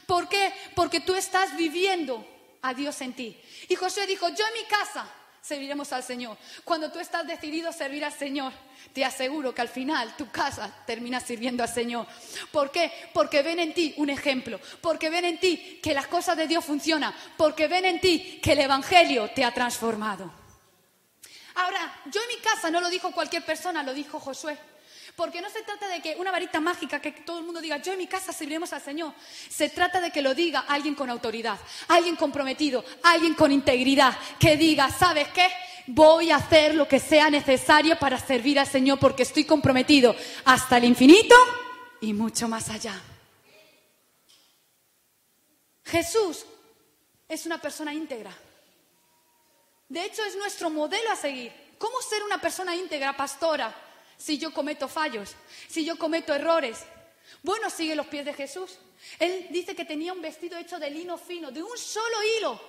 ¿Por 0.05 0.29
qué? 0.29 0.53
Porque 0.75 1.01
tú 1.01 1.15
estás 1.15 1.57
viviendo 1.57 2.23
a 2.61 2.75
Dios 2.75 3.01
en 3.01 3.15
ti. 3.15 3.41
Y 3.67 3.77
José 3.77 4.07
dijo, 4.07 4.29
yo 4.29 4.45
en 4.47 4.53
mi 4.53 4.65
casa 4.69 5.09
serviremos 5.43 5.93
al 5.93 6.03
Señor. 6.03 6.37
Cuando 6.65 6.91
tú 6.91 6.99
estás 6.99 7.27
decidido 7.27 7.69
a 7.69 7.73
servir 7.73 8.05
al 8.05 8.13
Señor, 8.13 8.53
te 8.93 9.05
aseguro 9.05 9.55
que 9.55 9.63
al 9.63 9.69
final 9.69 10.17
tu 10.17 10.31
casa 10.31 10.73
termina 10.87 11.21
sirviendo 11.21 11.63
al 11.63 11.69
Señor. 11.69 12.07
¿Por 12.51 12.71
qué? 12.71 12.91
Porque 13.13 13.43
ven 13.43 13.59
en 13.59 13.75
ti 13.75 13.95
un 13.97 14.11
ejemplo, 14.11 14.61
porque 14.81 15.11
ven 15.11 15.25
en 15.25 15.41
ti 15.41 15.81
que 15.83 15.95
las 15.95 16.07
cosas 16.07 16.37
de 16.37 16.47
Dios 16.47 16.65
funcionan, 16.65 17.15
porque 17.37 17.69
ven 17.69 17.85
en 17.85 18.01
ti 18.01 18.41
que 18.43 18.53
el 18.53 18.61
Evangelio 18.61 19.31
te 19.31 19.45
ha 19.45 19.53
transformado. 19.53 20.33
Ahora, 21.55 22.01
yo 22.07 22.21
en 22.21 22.29
mi 22.29 22.43
casa 22.43 22.71
no 22.71 22.81
lo 22.81 22.89
dijo 22.89 23.13
cualquier 23.13 23.45
persona, 23.45 23.83
lo 23.83 23.93
dijo 23.93 24.19
Josué. 24.19 24.70
Porque 25.17 25.41
no 25.41 25.51
se 25.51 25.63
trata 25.63 25.89
de 25.89 26.01
que 26.01 26.17
una 26.17 26.31
varita 26.31 26.61
mágica 26.61 27.01
que 27.01 27.13
todo 27.13 27.39
el 27.39 27.45
mundo 27.45 27.61
diga, 27.61 27.79
yo 27.79 27.93
en 27.93 27.99
mi 27.99 28.07
casa 28.07 28.33
serviremos 28.33 28.73
al 28.73 28.81
Señor. 28.81 29.13
Se 29.49 29.69
trata 29.69 30.01
de 30.01 30.11
que 30.11 30.23
lo 30.23 30.35
diga 30.35 30.65
alguien 30.69 30.95
con 30.95 31.11
autoridad, 31.11 31.59
alguien 31.89 32.17
comprometido, 32.17 32.85
alguien 33.03 33.35
con 33.35 33.53
integridad, 33.53 34.17
que 34.39 34.57
diga, 34.57 34.91
¿sabes 34.91 35.29
qué? 35.29 35.49
Voy 35.87 36.31
a 36.31 36.37
hacer 36.37 36.75
lo 36.75 36.87
que 36.87 37.01
sea 37.01 37.31
necesario 37.31 37.99
para 37.99 38.19
servir 38.19 38.59
al 38.59 38.67
Señor 38.67 38.99
porque 38.99 39.25
estoy 39.25 39.45
comprometido 39.45 40.15
hasta 40.45 40.77
el 40.77 40.85
infinito 40.85 41.35
y 42.01 42.13
mucho 42.13 42.49
más 42.49 42.69
allá. 42.71 43.01
Jesús 45.85 46.45
es 47.29 47.47
una 47.47 47.61
persona 47.61 47.93
íntegra. 47.93 48.33
De 49.89 50.05
hecho, 50.05 50.25
es 50.25 50.37
nuestro 50.37 50.71
modelo 50.71 51.11
a 51.11 51.17
seguir. 51.17 51.53
¿Cómo 51.79 52.01
ser 52.01 52.23
una 52.23 52.41
persona 52.41 52.77
íntegra, 52.77 53.17
pastora? 53.17 53.75
Si 54.21 54.37
yo 54.37 54.53
cometo 54.53 54.87
fallos, 54.87 55.35
si 55.69 55.85
yo 55.85 55.97
cometo 55.97 56.35
errores. 56.35 56.85
Bueno, 57.43 57.71
sigue 57.71 57.97
los 57.97 58.07
pies 58.07 58.27
de 58.27 58.35
Jesús. 58.35 58.79
Él 59.19 59.47
dice 59.51 59.75
que 59.75 59.87
tenía 59.87 60.13
un 60.13 60.21
vestido 60.21 60.59
hecho 60.59 60.79
de 60.79 60.91
lino 60.91 61.17
fino, 61.17 61.51
de 61.51 61.63
un 61.63 61.79
solo 61.79 62.17
hilo, 62.23 62.61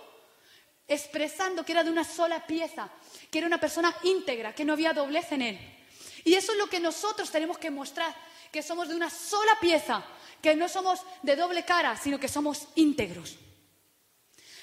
expresando 0.87 1.65
que 1.65 1.73
era 1.73 1.83
de 1.83 1.91
una 1.91 2.05
sola 2.05 2.47
pieza, 2.47 2.89
que 3.29 3.39
era 3.39 3.47
una 3.47 3.59
persona 3.59 3.93
íntegra, 4.03 4.55
que 4.55 4.63
no 4.63 4.73
había 4.73 4.93
doblez 4.93 5.29
en 5.33 5.41
él. 5.41 5.77
Y 6.23 6.35
eso 6.35 6.53
es 6.53 6.57
lo 6.57 6.67
que 6.67 6.79
nosotros 6.79 7.29
tenemos 7.29 7.57
que 7.57 7.69
mostrar, 7.69 8.15
que 8.49 8.63
somos 8.63 8.87
de 8.87 8.95
una 8.95 9.09
sola 9.09 9.57
pieza, 9.59 10.05
que 10.41 10.55
no 10.55 10.69
somos 10.69 11.01
de 11.21 11.35
doble 11.35 11.65
cara, 11.65 11.97
sino 11.97 12.17
que 12.17 12.29
somos 12.29 12.69
íntegros. 12.75 13.37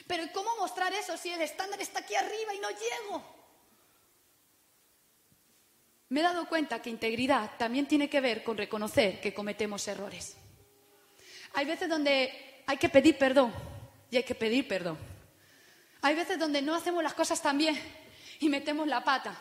Pero 0.07 0.25
¿cómo 0.33 0.57
mostrar 0.57 0.95
eso 0.95 1.19
si 1.19 1.29
el 1.29 1.43
estándar 1.43 1.83
está 1.83 2.01
aquí 2.01 2.15
arriba 2.15 2.55
y 2.55 2.61
no 2.61 2.71
llego? 2.71 3.38
Me 6.11 6.21
he 6.21 6.23
dado 6.23 6.49
cuenta 6.49 6.81
que 6.81 6.91
integridad 6.91 7.51
también 7.59 7.87
tiene 7.87 8.09
que 8.09 8.21
ver 8.21 8.43
con 8.43 8.57
reconocer 8.57 9.21
que 9.21 9.35
cometemos 9.35 9.87
errores. 9.89 10.37
Hay 11.55 11.67
veces 11.67 11.89
donde 11.89 12.63
hay 12.67 12.77
que 12.77 12.89
pedir 12.89 13.19
perdón 13.19 13.53
y 14.11 14.17
hay 14.17 14.23
que 14.23 14.35
pedir 14.35 14.67
perdón. 14.67 14.99
Hay 16.03 16.15
veces 16.15 16.39
donde 16.39 16.63
no 16.63 16.75
hacemos 16.75 17.03
las 17.03 17.15
cosas 17.15 17.43
tan 17.43 17.59
bien 17.59 17.79
y 18.41 18.49
metemos 18.49 18.87
la 18.87 19.03
pata. 19.05 19.37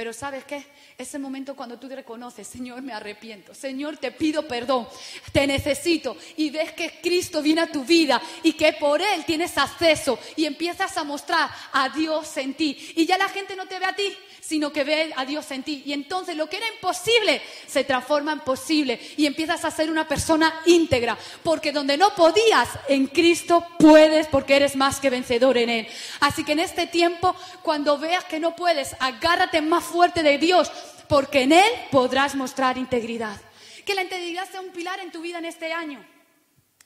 Pero 0.00 0.14
¿sabes 0.14 0.44
qué? 0.46 0.64
Ese 0.96 1.18
momento 1.18 1.54
cuando 1.54 1.78
tú 1.78 1.86
te 1.86 1.94
reconoces, 1.94 2.48
Señor, 2.48 2.80
me 2.80 2.94
arrepiento, 2.94 3.54
Señor, 3.54 3.98
te 3.98 4.10
pido 4.10 4.48
perdón, 4.48 4.88
te 5.30 5.46
necesito 5.46 6.16
y 6.38 6.48
ves 6.48 6.72
que 6.72 7.00
Cristo 7.02 7.42
viene 7.42 7.60
a 7.60 7.70
tu 7.70 7.84
vida 7.84 8.18
y 8.42 8.54
que 8.54 8.72
por 8.72 9.02
Él 9.02 9.26
tienes 9.26 9.58
acceso 9.58 10.18
y 10.36 10.46
empiezas 10.46 10.96
a 10.96 11.04
mostrar 11.04 11.50
a 11.74 11.90
Dios 11.90 12.34
en 12.38 12.54
ti. 12.54 12.94
Y 12.96 13.04
ya 13.04 13.18
la 13.18 13.28
gente 13.28 13.54
no 13.54 13.66
te 13.66 13.78
ve 13.78 13.84
a 13.84 13.94
ti, 13.94 14.16
sino 14.40 14.72
que 14.72 14.84
ve 14.84 15.12
a 15.14 15.24
Dios 15.24 15.48
en 15.50 15.62
ti. 15.62 15.82
Y 15.86 15.92
entonces 15.92 16.36
lo 16.36 16.48
que 16.48 16.56
era 16.56 16.66
imposible 16.74 17.40
se 17.68 17.84
transforma 17.84 18.32
en 18.32 18.40
posible 18.40 18.98
y 19.16 19.26
empiezas 19.26 19.64
a 19.64 19.70
ser 19.70 19.90
una 19.90 20.08
persona 20.08 20.52
íntegra, 20.66 21.16
porque 21.42 21.72
donde 21.72 21.96
no 21.96 22.14
podías, 22.14 22.68
en 22.88 23.06
Cristo 23.06 23.64
puedes 23.78 24.26
porque 24.28 24.56
eres 24.56 24.76
más 24.76 24.98
que 24.98 25.10
vencedor 25.10 25.56
en 25.58 25.70
Él. 25.70 25.88
Así 26.20 26.42
que 26.42 26.52
en 26.52 26.60
este 26.60 26.86
tiempo, 26.86 27.36
cuando 27.62 27.98
veas 27.98 28.24
que 28.24 28.40
no 28.40 28.56
puedes, 28.56 28.96
agárrate 28.98 29.60
más 29.60 29.89
fuerte 29.90 30.22
de 30.22 30.38
Dios, 30.38 30.70
porque 31.08 31.42
en 31.42 31.52
Él 31.52 31.72
podrás 31.90 32.34
mostrar 32.34 32.78
integridad. 32.78 33.36
Que 33.84 33.94
la 33.94 34.02
integridad 34.02 34.48
sea 34.50 34.60
un 34.60 34.70
pilar 34.70 35.00
en 35.00 35.10
tu 35.10 35.20
vida 35.20 35.38
en 35.38 35.44
este 35.44 35.72
año. 35.72 36.04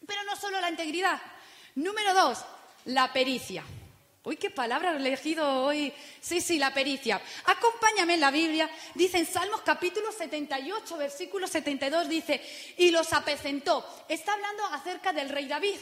Pero 0.07 0.23
no 0.25 0.37
solo 0.37 0.61
la 0.61 0.71
integridad. 0.71 1.21
Número 1.75 2.15
dos, 2.15 2.45
la 2.87 3.13
pericia. 3.13 3.65
Uy, 4.25 4.37
qué 4.37 4.49
palabra 4.49 4.93
he 4.93 4.97
elegido 4.97 5.65
hoy. 5.65 5.93
Sí, 6.21 6.41
sí, 6.41 6.59
la 6.59 6.73
pericia. 6.73 7.21
Acompáñame 7.45 8.15
en 8.15 8.21
la 8.21 8.31
Biblia. 8.31 8.71
Dice 8.95 9.19
en 9.19 9.27
Salmos 9.27 9.61
capítulo 9.61 10.11
78, 10.11 10.97
versículo 10.97 11.47
72, 11.47 12.09
dice, 12.09 12.41
y 12.79 12.91
los 12.91 13.13
apacentó. 13.13 13.87
Está 14.09 14.33
hablando 14.33 14.65
acerca 14.67 15.13
del 15.13 15.29
rey 15.29 15.47
David. 15.47 15.77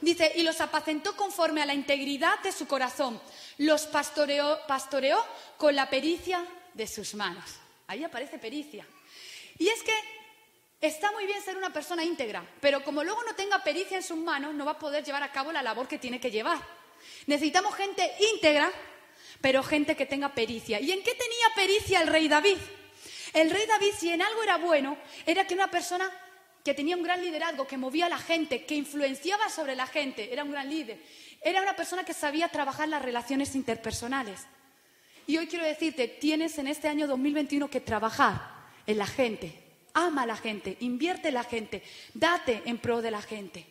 Dice, 0.00 0.32
y 0.36 0.42
los 0.42 0.60
apacentó 0.60 1.16
conforme 1.16 1.62
a 1.62 1.66
la 1.66 1.74
integridad 1.74 2.38
de 2.40 2.52
su 2.52 2.66
corazón. 2.66 3.20
Los 3.58 3.86
pastoreó, 3.86 4.58
pastoreó 4.66 5.22
con 5.56 5.74
la 5.76 5.90
pericia 5.90 6.44
de 6.74 6.86
sus 6.86 7.14
manos. 7.14 7.44
Ahí 7.86 8.04
aparece 8.04 8.38
pericia. 8.38 8.86
Y 9.58 9.68
es 9.68 9.82
que 9.82 9.92
está 10.80 11.12
muy 11.12 11.26
bien 11.26 11.42
ser 11.42 11.56
una 11.56 11.72
persona 11.72 12.04
íntegra, 12.04 12.44
pero 12.60 12.82
como 12.82 13.04
luego 13.04 13.22
no 13.24 13.34
tenga 13.34 13.62
pericia 13.62 13.98
en 13.98 14.02
sus 14.02 14.16
manos, 14.16 14.54
no 14.54 14.64
va 14.64 14.72
a 14.72 14.78
poder 14.78 15.04
llevar 15.04 15.22
a 15.22 15.32
cabo 15.32 15.52
la 15.52 15.62
labor 15.62 15.86
que 15.86 15.98
tiene 15.98 16.20
que 16.20 16.30
llevar. 16.30 16.58
Necesitamos 17.26 17.74
gente 17.74 18.10
íntegra, 18.32 18.70
pero 19.40 19.62
gente 19.62 19.96
que 19.96 20.06
tenga 20.06 20.34
pericia. 20.34 20.80
¿Y 20.80 20.92
en 20.92 21.02
qué 21.02 21.14
tenía 21.14 21.54
pericia 21.54 22.00
el 22.00 22.08
rey 22.08 22.28
David? 22.28 22.58
El 23.32 23.50
rey 23.50 23.66
David, 23.66 23.92
si 23.98 24.10
en 24.10 24.22
algo 24.22 24.42
era 24.42 24.56
bueno, 24.58 24.96
era 25.26 25.46
que 25.46 25.54
una 25.54 25.70
persona 25.70 26.10
que 26.64 26.74
tenía 26.74 26.96
un 26.96 27.02
gran 27.02 27.22
liderazgo, 27.22 27.66
que 27.66 27.76
movía 27.76 28.06
a 28.06 28.10
la 28.10 28.18
gente, 28.18 28.64
que 28.66 28.74
influenciaba 28.74 29.48
sobre 29.48 29.74
la 29.74 29.86
gente, 29.86 30.32
era 30.32 30.44
un 30.44 30.50
gran 30.50 30.68
líder. 30.68 31.00
Era 31.42 31.62
una 31.62 31.74
persona 31.74 32.04
que 32.04 32.12
sabía 32.12 32.48
trabajar 32.48 32.88
las 32.88 33.02
relaciones 33.02 33.54
interpersonales. 33.54 34.40
Y 35.26 35.38
hoy 35.38 35.46
quiero 35.46 35.64
decirte, 35.64 36.08
tienes 36.08 36.58
en 36.58 36.66
este 36.66 36.88
año 36.88 37.06
2021 37.06 37.70
que 37.70 37.80
trabajar 37.80 38.40
en 38.86 38.98
la 38.98 39.06
gente. 39.06 39.54
Ama 39.94 40.22
a 40.22 40.26
la 40.26 40.36
gente, 40.36 40.76
invierte 40.80 41.28
en 41.28 41.34
la 41.34 41.44
gente, 41.44 41.82
date 42.14 42.62
en 42.64 42.78
pro 42.78 43.00
de 43.02 43.10
la 43.10 43.22
gente. 43.22 43.66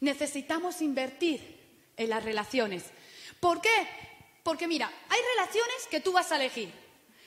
Necesitamos 0.00 0.80
invertir 0.80 1.92
en 1.96 2.10
las 2.10 2.24
relaciones. 2.24 2.84
¿Por 3.38 3.60
qué? 3.60 3.86
Porque 4.42 4.66
mira, 4.66 4.90
hay 5.08 5.20
relaciones 5.36 5.86
que 5.90 6.00
tú 6.00 6.12
vas 6.12 6.32
a 6.32 6.36
elegir, 6.36 6.70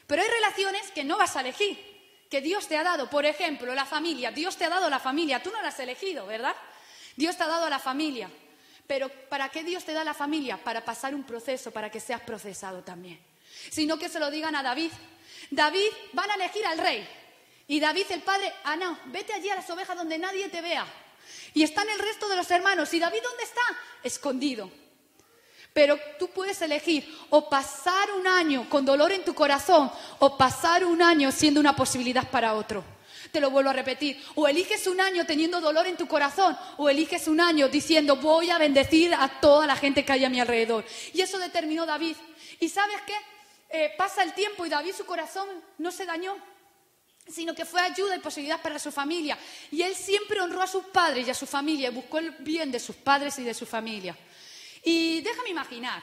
pero 0.08 0.22
hay 0.22 0.28
relaciones 0.28 0.90
que 0.92 1.04
no 1.04 1.18
vas 1.18 1.36
a 1.36 1.42
elegir, 1.42 1.78
que 2.30 2.42
Dios 2.42 2.68
te 2.68 2.77
ha 2.77 2.84
dado. 2.84 3.10
Por 3.10 3.25
ejemplo, 3.25 3.74
la 3.74 3.86
familia. 3.86 4.32
Dios 4.32 4.58
te 4.58 4.65
ha 4.65 4.70
dado 4.70 4.89
la 4.89 5.00
familia, 5.00 5.42
tú 5.42 5.51
no 5.51 5.62
la 5.62 5.70
has 5.70 5.80
elegido, 5.80 6.25
¿verdad? 6.25 6.56
Dios 7.15 7.38
te 7.38 7.44
ha 7.44 7.48
dado 7.48 7.70
la 7.70 7.80
familia. 7.80 8.30
Pero 8.88 9.10
¿para 9.30 9.50
qué 9.50 9.63
Dios 9.63 9.84
te 9.84 9.94
da 9.94 10.03
la 10.03 10.13
familia? 10.13 10.58
Para 10.58 10.84
pasar 10.84 11.15
un 11.15 11.24
proceso, 11.24 11.72
para 11.72 11.89
que 11.89 12.00
seas 12.00 12.22
procesado 12.22 12.84
también. 12.84 13.20
Sino 13.72 13.98
que 13.98 14.10
se 14.10 14.20
lo 14.20 14.30
digan 14.30 14.56
a 14.56 14.63
David. 14.63 14.92
David, 15.50 15.89
van 16.13 16.32
a 16.32 16.36
elegir 16.36 16.65
al 16.65 16.77
rey. 16.77 17.08
Y 17.68 17.80
David, 17.80 18.06
el 18.10 18.22
padre, 18.22 18.51
ah, 18.65 18.75
no, 18.75 19.00
vete 19.06 19.34
allí 19.34 19.50
a 19.50 19.56
las 19.56 19.70
ovejas 19.70 19.96
donde 19.96 20.18
nadie 20.18 20.50
te 20.50 20.62
vea. 20.62 20.86
Y 21.53 21.63
están 21.63 21.89
el 21.89 22.00
resto 22.00 22.27
de 22.27 22.36
los 22.36 22.50
hermanos. 22.51 22.94
¿Y 22.94 23.00
David 23.00 23.20
dónde 23.24 23.44
está? 23.44 23.62
Escondido. 24.03 24.70
Pero 25.74 25.98
tú 26.20 26.27
puedes 26.30 26.62
elegir 26.62 27.03
o 27.32 27.50
pasar 27.50 28.12
un 28.12 28.27
año 28.27 28.70
con 28.70 28.86
dolor 28.86 29.12
en 29.12 29.25
tu 29.25 29.34
corazón 29.34 29.92
o 30.20 30.38
pasar 30.38 30.86
un 30.86 31.01
año 31.01 31.32
siendo 31.32 31.60
una 31.60 31.75
posibilidad 31.75 32.30
para 32.30 32.53
otro. 32.53 32.84
Te 33.32 33.42
lo 33.42 33.50
vuelvo 33.50 33.72
a 33.72 33.74
repetir. 33.74 34.24
O 34.36 34.48
eliges 34.48 34.86
un 34.86 35.01
año 35.01 35.25
teniendo 35.25 35.60
dolor 35.60 35.88
en 35.88 35.98
tu 35.98 36.08
corazón 36.08 36.56
o 36.77 36.89
eliges 36.89 37.27
un 37.27 37.42
año 37.42 37.68
diciendo 37.68 38.18
voy 38.18 38.51
a 38.51 38.60
bendecir 38.60 39.13
a 39.15 39.39
toda 39.42 39.65
la 39.65 39.75
gente 39.75 40.06
que 40.06 40.12
hay 40.12 40.24
a 40.24 40.30
mi 40.30 40.39
alrededor. 40.39 40.86
Y 41.13 41.22
eso 41.22 41.39
determinó 41.39 41.88
David. 41.88 42.15
¿Y 42.60 42.70
sabes 42.70 42.98
qué? 43.08 43.15
Eh, 43.70 43.94
pasa 43.98 44.22
el 44.22 44.34
tiempo 44.34 44.68
y 44.68 44.70
David 44.70 44.94
su 44.96 45.06
corazón 45.06 45.48
no 45.80 45.92
se 45.92 46.06
dañó 46.06 46.38
sino 47.27 47.56
que 47.56 47.65
fue 47.65 47.82
ayuda 47.82 48.15
y 48.15 48.20
posibilidad 48.20 48.62
para 48.62 48.77
su 48.80 48.92
familia. 48.92 49.38
Y 49.72 49.82
él 49.82 49.96
siempre 49.96 50.42
honró 50.42 50.62
a 50.62 50.68
sus 50.68 50.84
padres 50.86 51.27
y 51.27 51.32
a 51.32 51.34
su 51.34 51.46
familia 51.46 51.89
y 51.89 51.94
buscó 51.94 52.20
el 52.20 52.32
bien 52.39 52.72
de 52.72 52.80
sus 52.80 52.96
padres 52.96 53.39
y 53.39 53.44
de 53.44 53.53
su 53.53 53.65
familia. 53.65 54.15
Y 54.84 55.22
déjame 55.22 55.50
imaginar, 55.50 56.02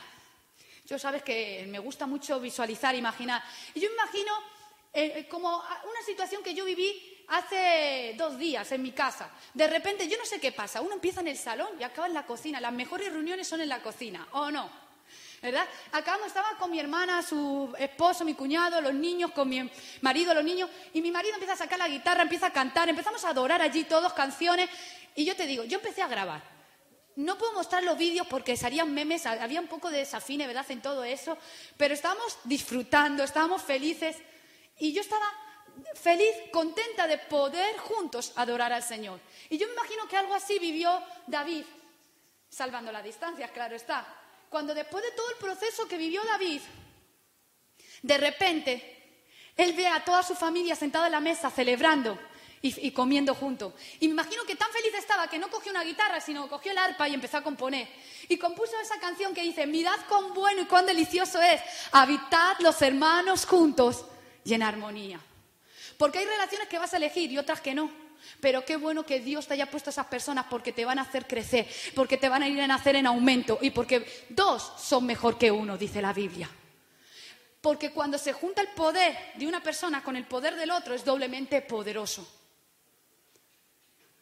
yo 0.87 0.99
sabes 0.99 1.23
que 1.23 1.67
me 1.69 1.79
gusta 1.79 2.07
mucho 2.07 2.41
visualizar, 2.41 2.95
imaginar. 2.95 3.43
Y 3.75 3.81
yo 3.81 3.89
imagino 3.93 4.33
eh, 4.93 5.13
eh, 5.17 5.29
como 5.29 5.57
una 5.57 6.03
situación 6.05 6.43
que 6.43 6.55
yo 6.55 6.65
viví 6.65 7.25
hace 7.29 8.15
dos 8.17 8.39
días 8.39 8.73
en 8.73 8.83
mi 8.83 8.93
casa. 8.93 9.31
De 9.55 9.69
repente, 9.69 10.09
yo 10.09 10.19
no 10.19 10.25
sé 10.25 10.41
qué 10.41 10.51
pasa, 10.51 10.81
uno 10.81 10.95
empieza 10.95 11.21
en 11.21 11.29
el 11.29 11.37
salón 11.37 11.69
y 11.79 11.85
acaba 11.85 12.09
en 12.09 12.15
la 12.15 12.27
cocina. 12.27 12.61
Las 12.61 12.73
mejores 12.73 13.13
reuniones 13.13 13.47
son 13.47 13.61
en 13.61 13.69
la 13.69 13.83
cocina, 13.83 14.27
¿o 14.33 14.51
no? 14.51 14.69
¿verdad? 15.43 15.67
Acabamos, 15.93 16.27
estaba 16.27 16.59
con 16.59 16.71
mi 16.71 16.79
hermana, 16.79 17.23
su 17.23 17.73
esposo, 17.79 18.25
mi 18.25 18.35
cuñado, 18.35 18.81
los 18.81 18.93
niños, 18.93 19.31
con 19.33 19.49
mi 19.49 19.71
marido, 20.03 20.35
los 20.35 20.45
niños, 20.45 20.69
y 20.93 21.01
mi 21.01 21.11
marido 21.11 21.35
empieza 21.35 21.55
a 21.55 21.57
sacar 21.57 21.79
la 21.79 21.89
guitarra, 21.89 22.23
empieza 22.23 22.49
a 22.49 22.53
cantar, 22.53 22.89
empezamos 22.89 23.25
a 23.25 23.31
adorar 23.31 23.63
allí 23.63 23.85
todos 23.85 24.13
canciones, 24.13 24.69
y 25.15 25.25
yo 25.25 25.35
te 25.35 25.47
digo, 25.47 25.65
yo 25.65 25.79
empecé 25.79 26.03
a 26.03 26.09
grabar. 26.09 26.60
No 27.17 27.37
puedo 27.37 27.53
mostrar 27.53 27.83
los 27.83 27.99
vídeos 27.99 28.27
porque 28.27 28.57
serían 28.57 28.95
memes, 28.95 29.27
había 29.27 29.61
un 29.61 29.67
poco 29.67 29.91
de 29.91 29.99
desafine, 29.99 30.47
¿verdad?, 30.47 30.71
en 30.71 30.81
todo 30.81 31.05
eso, 31.05 31.37
pero 31.77 31.95
estábamos 31.95 32.39
disfrutando, 32.45 33.23
estábamos 33.23 33.63
felices, 33.63 34.17
y 34.79 34.93
yo 34.93 35.03
estaba 35.03 35.27
feliz, 35.95 36.35
contenta 36.53 37.07
de 37.07 37.19
poder 37.19 37.77
juntos 37.79 38.33
adorar 38.37 38.73
al 38.73 38.83
Señor. 38.83 39.21
Y 39.49 39.59
yo 39.59 39.67
me 39.67 39.75
imagino 39.75 40.09
que 40.09 40.17
algo 40.17 40.35
así 40.35 40.59
vivió 40.59 41.03
David, 41.27 41.65
salvando 42.49 42.91
las 42.93 43.05
distancias, 43.05 43.51
claro 43.51 43.77
está 43.77 44.17
cuando 44.51 44.75
después 44.75 45.03
de 45.03 45.13
todo 45.13 45.31
el 45.31 45.37
proceso 45.37 45.87
que 45.87 45.97
vivió 45.97 46.23
David, 46.25 46.61
de 48.03 48.19
repente, 48.19 49.25
él 49.57 49.73
ve 49.75 49.87
a 49.87 50.05
toda 50.05 50.23
su 50.23 50.35
familia 50.35 50.75
sentada 50.75 51.07
en 51.07 51.13
la 51.13 51.21
mesa 51.21 51.51
celebrando 51.51 52.19
y, 52.63 52.91
comiendo 52.91 53.35
juntos. 53.35 53.73
Y 54.01 54.09
me 54.09 54.13
imagino 54.13 54.45
que 54.45 54.55
tan 54.55 54.71
feliz 54.71 54.93
estaba 54.95 55.29
que 55.29 55.39
no 55.39 55.49
cogió 55.49 55.71
una 55.71 55.83
guitarra, 55.83 56.21
sino 56.21 56.49
cogió 56.49 56.73
el 56.73 56.79
arpa 56.79 57.09
y 57.09 57.15
empezó 57.15 57.39
a 57.39 57.43
componer. 57.43 57.89
Y 58.29 58.37
compuso 58.37 58.73
esa 58.81 59.01
canción 59.01 59.35
que 59.35 59.43
dice, 59.43 59.67
mirad 59.67 59.99
cuán 60.09 60.35
bueno 60.35 60.63
y 60.63 60.67
cuán 60.67 60.85
delicioso 60.85 61.41
es, 61.41 61.61
habitad 61.93 62.57
los 62.61 62.81
hermanos 62.83 63.47
juntos 63.47 64.05
y 64.45 64.53
en 64.53 64.63
armonía. 64.63 65.21
Porque 65.97 66.19
hay 66.19 66.27
relaciones 66.27 66.69
que 66.69 66.79
vas 66.79 66.93
a 66.93 66.99
elegir 66.99 67.33
y 67.33 67.39
otras 67.39 67.61
que 67.61 67.75
no. 67.75 67.91
Pero 68.41 68.65
qué 68.67 68.77
bueno 68.77 69.05
que 69.05 69.21
Dios 69.21 69.47
te 69.47 69.55
haya 69.55 69.71
puesto 69.71 69.89
a 69.89 69.93
esas 69.93 70.07
personas 70.07 70.47
porque 70.51 70.73
te 70.73 70.85
van 70.85 70.99
a 70.99 71.03
hacer 71.03 71.27
crecer, 71.27 71.67
porque 71.95 72.19
te 72.19 72.29
van 72.29 72.43
a 72.43 72.49
ir 72.49 72.61
a 72.61 72.67
nacer 72.67 72.97
en 72.97 73.07
aumento 73.07 73.59
y 73.63 73.71
porque 73.71 74.27
dos 74.29 74.73
son 74.79 75.07
mejor 75.07 75.39
que 75.39 75.51
uno, 75.51 75.79
dice 75.79 76.03
la 76.03 76.13
Biblia. 76.13 76.51
Porque 77.63 77.91
cuando 77.91 78.19
se 78.19 78.35
junta 78.35 78.61
el 78.61 78.69
poder 78.69 79.17
de 79.37 79.47
una 79.47 79.63
persona 79.63 80.03
con 80.03 80.17
el 80.17 80.27
poder 80.27 80.57
del 80.57 80.71
otro 80.71 80.95
es 80.95 81.05
doblemente 81.05 81.63
poderoso. 81.63 82.40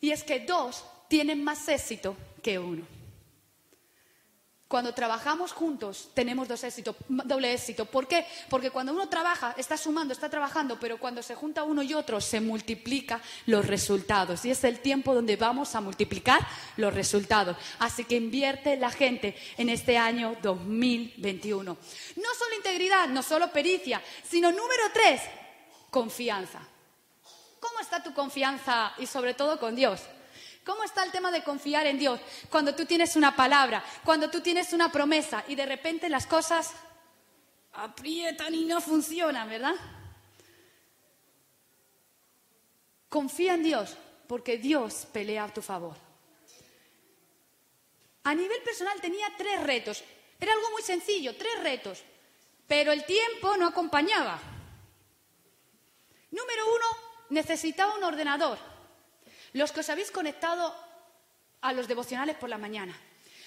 Y 0.00 0.10
es 0.10 0.22
que 0.22 0.40
dos 0.40 0.84
tienen 1.08 1.42
más 1.42 1.68
éxito 1.68 2.16
que 2.42 2.58
uno. 2.58 2.98
Cuando 4.68 4.92
trabajamos 4.92 5.52
juntos 5.52 6.10
tenemos 6.12 6.46
dos 6.46 6.60
doble 7.08 7.54
éxito. 7.54 7.86
¿Por 7.86 8.06
qué? 8.06 8.26
Porque 8.50 8.70
cuando 8.70 8.92
uno 8.92 9.08
trabaja, 9.08 9.54
está 9.56 9.78
sumando, 9.78 10.12
está 10.12 10.28
trabajando, 10.28 10.78
pero 10.78 10.98
cuando 10.98 11.22
se 11.22 11.34
junta 11.34 11.62
uno 11.62 11.82
y 11.82 11.94
otro 11.94 12.20
se 12.20 12.42
multiplica 12.42 13.22
los 13.46 13.64
resultados. 13.64 14.44
Y 14.44 14.50
es 14.50 14.62
el 14.64 14.80
tiempo 14.80 15.14
donde 15.14 15.36
vamos 15.36 15.74
a 15.74 15.80
multiplicar 15.80 16.46
los 16.76 16.92
resultados. 16.92 17.56
Así 17.78 18.04
que 18.04 18.16
invierte 18.16 18.76
la 18.76 18.90
gente 18.90 19.34
en 19.56 19.70
este 19.70 19.96
año 19.96 20.36
2021. 20.42 21.64
No 22.16 22.34
solo 22.38 22.54
integridad, 22.54 23.08
no 23.08 23.22
solo 23.22 23.50
pericia, 23.50 24.02
sino 24.22 24.50
número 24.50 24.82
tres, 24.92 25.22
confianza. 25.88 26.60
¿Cómo 27.60 27.80
está 27.80 28.02
tu 28.02 28.14
confianza 28.14 28.92
y 28.98 29.06
sobre 29.06 29.34
todo 29.34 29.58
con 29.58 29.74
Dios? 29.74 30.02
¿Cómo 30.64 30.84
está 30.84 31.02
el 31.02 31.10
tema 31.10 31.30
de 31.30 31.42
confiar 31.42 31.86
en 31.86 31.98
Dios? 31.98 32.20
Cuando 32.50 32.74
tú 32.74 32.84
tienes 32.84 33.16
una 33.16 33.34
palabra, 33.34 33.82
cuando 34.04 34.28
tú 34.28 34.40
tienes 34.40 34.72
una 34.72 34.92
promesa 34.92 35.44
y 35.48 35.54
de 35.54 35.64
repente 35.64 36.08
las 36.08 36.26
cosas 36.26 36.72
aprietan 37.72 38.54
y 38.54 38.64
no 38.64 38.80
funcionan, 38.80 39.48
¿verdad? 39.48 39.74
Confía 43.08 43.54
en 43.54 43.62
Dios, 43.62 43.96
porque 44.26 44.58
Dios 44.58 45.06
pelea 45.10 45.44
a 45.44 45.54
tu 45.54 45.62
favor. 45.62 45.96
A 48.24 48.34
nivel 48.34 48.60
personal 48.62 49.00
tenía 49.00 49.26
tres 49.38 49.62
retos. 49.62 50.04
Era 50.38 50.52
algo 50.52 50.70
muy 50.72 50.82
sencillo, 50.82 51.34
tres 51.36 51.62
retos. 51.62 52.02
Pero 52.66 52.92
el 52.92 53.06
tiempo 53.06 53.56
no 53.56 53.68
acompañaba. 53.68 54.38
Número 56.30 56.66
uno, 56.66 57.07
necesitaba 57.30 57.94
un 57.94 58.04
ordenador. 58.04 58.58
Los 59.52 59.72
que 59.72 59.80
os 59.80 59.90
habéis 59.90 60.10
conectado 60.10 60.74
a 61.60 61.72
los 61.72 61.88
devocionales 61.88 62.36
por 62.36 62.48
la 62.48 62.58
mañana, 62.58 62.96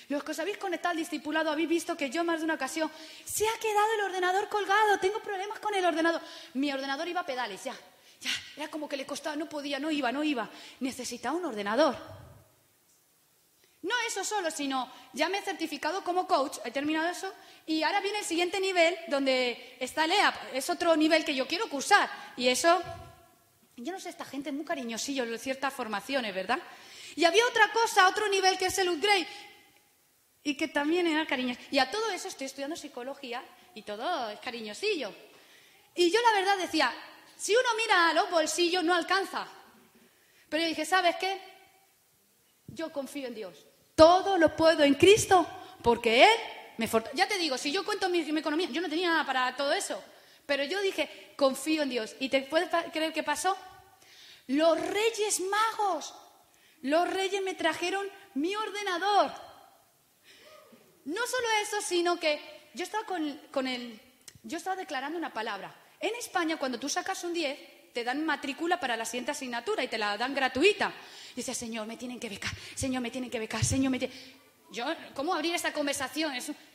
los 0.09 0.23
que 0.23 0.31
os 0.31 0.39
habéis 0.39 0.57
conectado 0.57 0.91
al 0.91 0.97
discipulado, 0.97 1.51
habéis 1.51 1.69
visto 1.69 1.95
que 1.95 2.09
yo 2.09 2.23
más 2.23 2.39
de 2.39 2.45
una 2.45 2.55
ocasión 2.55 2.91
se 3.23 3.47
ha 3.47 3.59
quedado 3.59 3.93
el 3.93 4.01
ordenador 4.01 4.49
colgado, 4.49 4.99
tengo 4.99 5.19
problemas 5.19 5.59
con 5.59 5.73
el 5.73 5.85
ordenador. 5.85 6.21
Mi 6.55 6.71
ordenador 6.71 7.07
iba 7.07 7.21
a 7.21 7.25
pedales, 7.25 7.63
ya, 7.63 7.75
ya, 8.19 8.31
era 8.57 8.69
como 8.69 8.89
que 8.89 8.97
le 8.97 9.05
costaba, 9.05 9.35
no 9.35 9.47
podía, 9.47 9.79
no 9.79 9.89
iba, 9.89 10.11
no 10.11 10.23
iba. 10.23 10.49
Necesitaba 10.81 11.37
un 11.37 11.45
ordenador. 11.45 11.95
No 13.83 13.95
eso 14.05 14.23
solo, 14.23 14.51
sino 14.51 14.91
ya 15.13 15.27
me 15.29 15.39
he 15.39 15.41
certificado 15.41 16.03
como 16.03 16.27
coach, 16.27 16.57
he 16.65 16.71
terminado 16.71 17.07
eso, 17.09 17.33
y 17.65 17.81
ahora 17.81 17.99
viene 17.99 18.19
el 18.19 18.25
siguiente 18.25 18.59
nivel 18.59 18.95
donde 19.07 19.77
está 19.79 20.05
el 20.05 20.11
EAP, 20.11 20.35
es 20.53 20.69
otro 20.69 20.95
nivel 20.95 21.25
que 21.25 21.33
yo 21.33 21.47
quiero 21.47 21.67
cursar, 21.67 22.09
y 22.37 22.47
eso 22.47 22.79
yo 23.83 23.91
no 23.91 23.99
sé, 23.99 24.09
esta 24.09 24.25
gente 24.25 24.49
es 24.49 24.55
muy 24.55 24.65
cariñosillo 24.65 25.23
en 25.23 25.39
ciertas 25.39 25.73
formaciones, 25.73 26.33
¿verdad? 26.33 26.59
Y 27.15 27.25
había 27.25 27.45
otra 27.45 27.71
cosa, 27.71 28.07
otro 28.07 28.27
nivel 28.27 28.57
que 28.57 28.67
es 28.67 28.77
el 28.77 28.89
upgrade, 28.89 29.27
y 30.43 30.55
que 30.55 30.67
también 30.67 31.07
era 31.07 31.25
cariño. 31.25 31.55
Y 31.69 31.79
a 31.79 31.89
todo 31.89 32.09
eso 32.11 32.27
estoy 32.27 32.47
estudiando 32.47 32.75
psicología 32.75 33.43
y 33.75 33.83
todo 33.83 34.29
es 34.29 34.39
cariñosillo. 34.39 35.13
Y 35.95 36.09
yo 36.09 36.19
la 36.21 36.39
verdad 36.39 36.57
decía, 36.57 36.91
si 37.35 37.53
uno 37.53 37.69
mira 37.77 38.09
a 38.09 38.13
los 38.13 38.29
bolsillos 38.29 38.83
no 38.83 38.93
alcanza. 38.93 39.47
Pero 40.49 40.63
yo 40.63 40.69
dije, 40.69 40.85
¿sabes 40.85 41.15
qué? 41.17 41.39
Yo 42.67 42.91
confío 42.91 43.27
en 43.27 43.35
Dios. 43.35 43.65
Todo 43.95 44.37
lo 44.37 44.55
puedo 44.55 44.83
en 44.83 44.95
Cristo 44.95 45.47
porque 45.83 46.23
Él 46.23 46.39
me 46.77 46.87
fortalece. 46.87 47.17
Ya 47.17 47.27
te 47.27 47.37
digo, 47.37 47.57
si 47.57 47.71
yo 47.71 47.85
cuento 47.85 48.09
mi, 48.09 48.19
economía, 48.21 48.69
yo 48.71 48.81
no 48.81 48.89
tenía 48.89 49.09
nada 49.09 49.25
para 49.25 49.55
todo 49.55 49.73
eso. 49.73 50.01
Pero 50.45 50.63
yo 50.63 50.81
dije, 50.81 51.33
confío 51.35 51.83
en 51.83 51.89
Dios. 51.89 52.15
¿Y 52.19 52.29
te 52.29 52.41
puedes 52.41 52.69
creer 52.91 53.13
qué 53.13 53.23
pasó? 53.23 53.55
Los 54.51 54.79
reyes 54.79 55.39
magos, 55.39 56.13
los 56.81 57.09
reyes 57.09 57.41
me 57.41 57.53
trajeron 57.53 58.05
mi 58.33 58.53
ordenador. 58.53 59.31
No 61.05 61.25
solo 61.25 61.47
eso, 61.63 61.81
sino 61.81 62.19
que 62.19 62.69
yo 62.73 62.83
estaba 62.83 63.05
con, 63.05 63.39
con 63.49 63.65
el, 63.65 63.97
yo 64.43 64.57
estaba 64.57 64.75
declarando 64.75 65.17
una 65.17 65.33
palabra. 65.33 65.73
En 66.01 66.13
España, 66.15 66.57
cuando 66.57 66.79
tú 66.79 66.89
sacas 66.89 67.23
un 67.23 67.33
10, 67.33 67.93
te 67.93 68.03
dan 68.03 68.25
matrícula 68.25 68.77
para 68.77 68.97
la 68.97 69.05
siguiente 69.05 69.31
asignatura 69.31 69.85
y 69.85 69.87
te 69.87 69.97
la 69.97 70.17
dan 70.17 70.35
gratuita. 70.35 70.93
Y 71.31 71.35
dices, 71.35 71.57
Señor, 71.57 71.87
me 71.87 71.95
tienen 71.95 72.19
que 72.19 72.27
becar, 72.27 72.51
Señor, 72.75 73.01
me 73.01 73.09
tienen 73.09 73.29
que 73.29 73.39
becar, 73.39 73.63
Señor, 73.63 73.89
me 73.89 73.99
tienen... 73.99 74.17
Yo, 74.69 74.85
¿cómo 75.13 75.33
abrir 75.33 75.55
esta 75.55 75.71
conversación? 75.71 76.33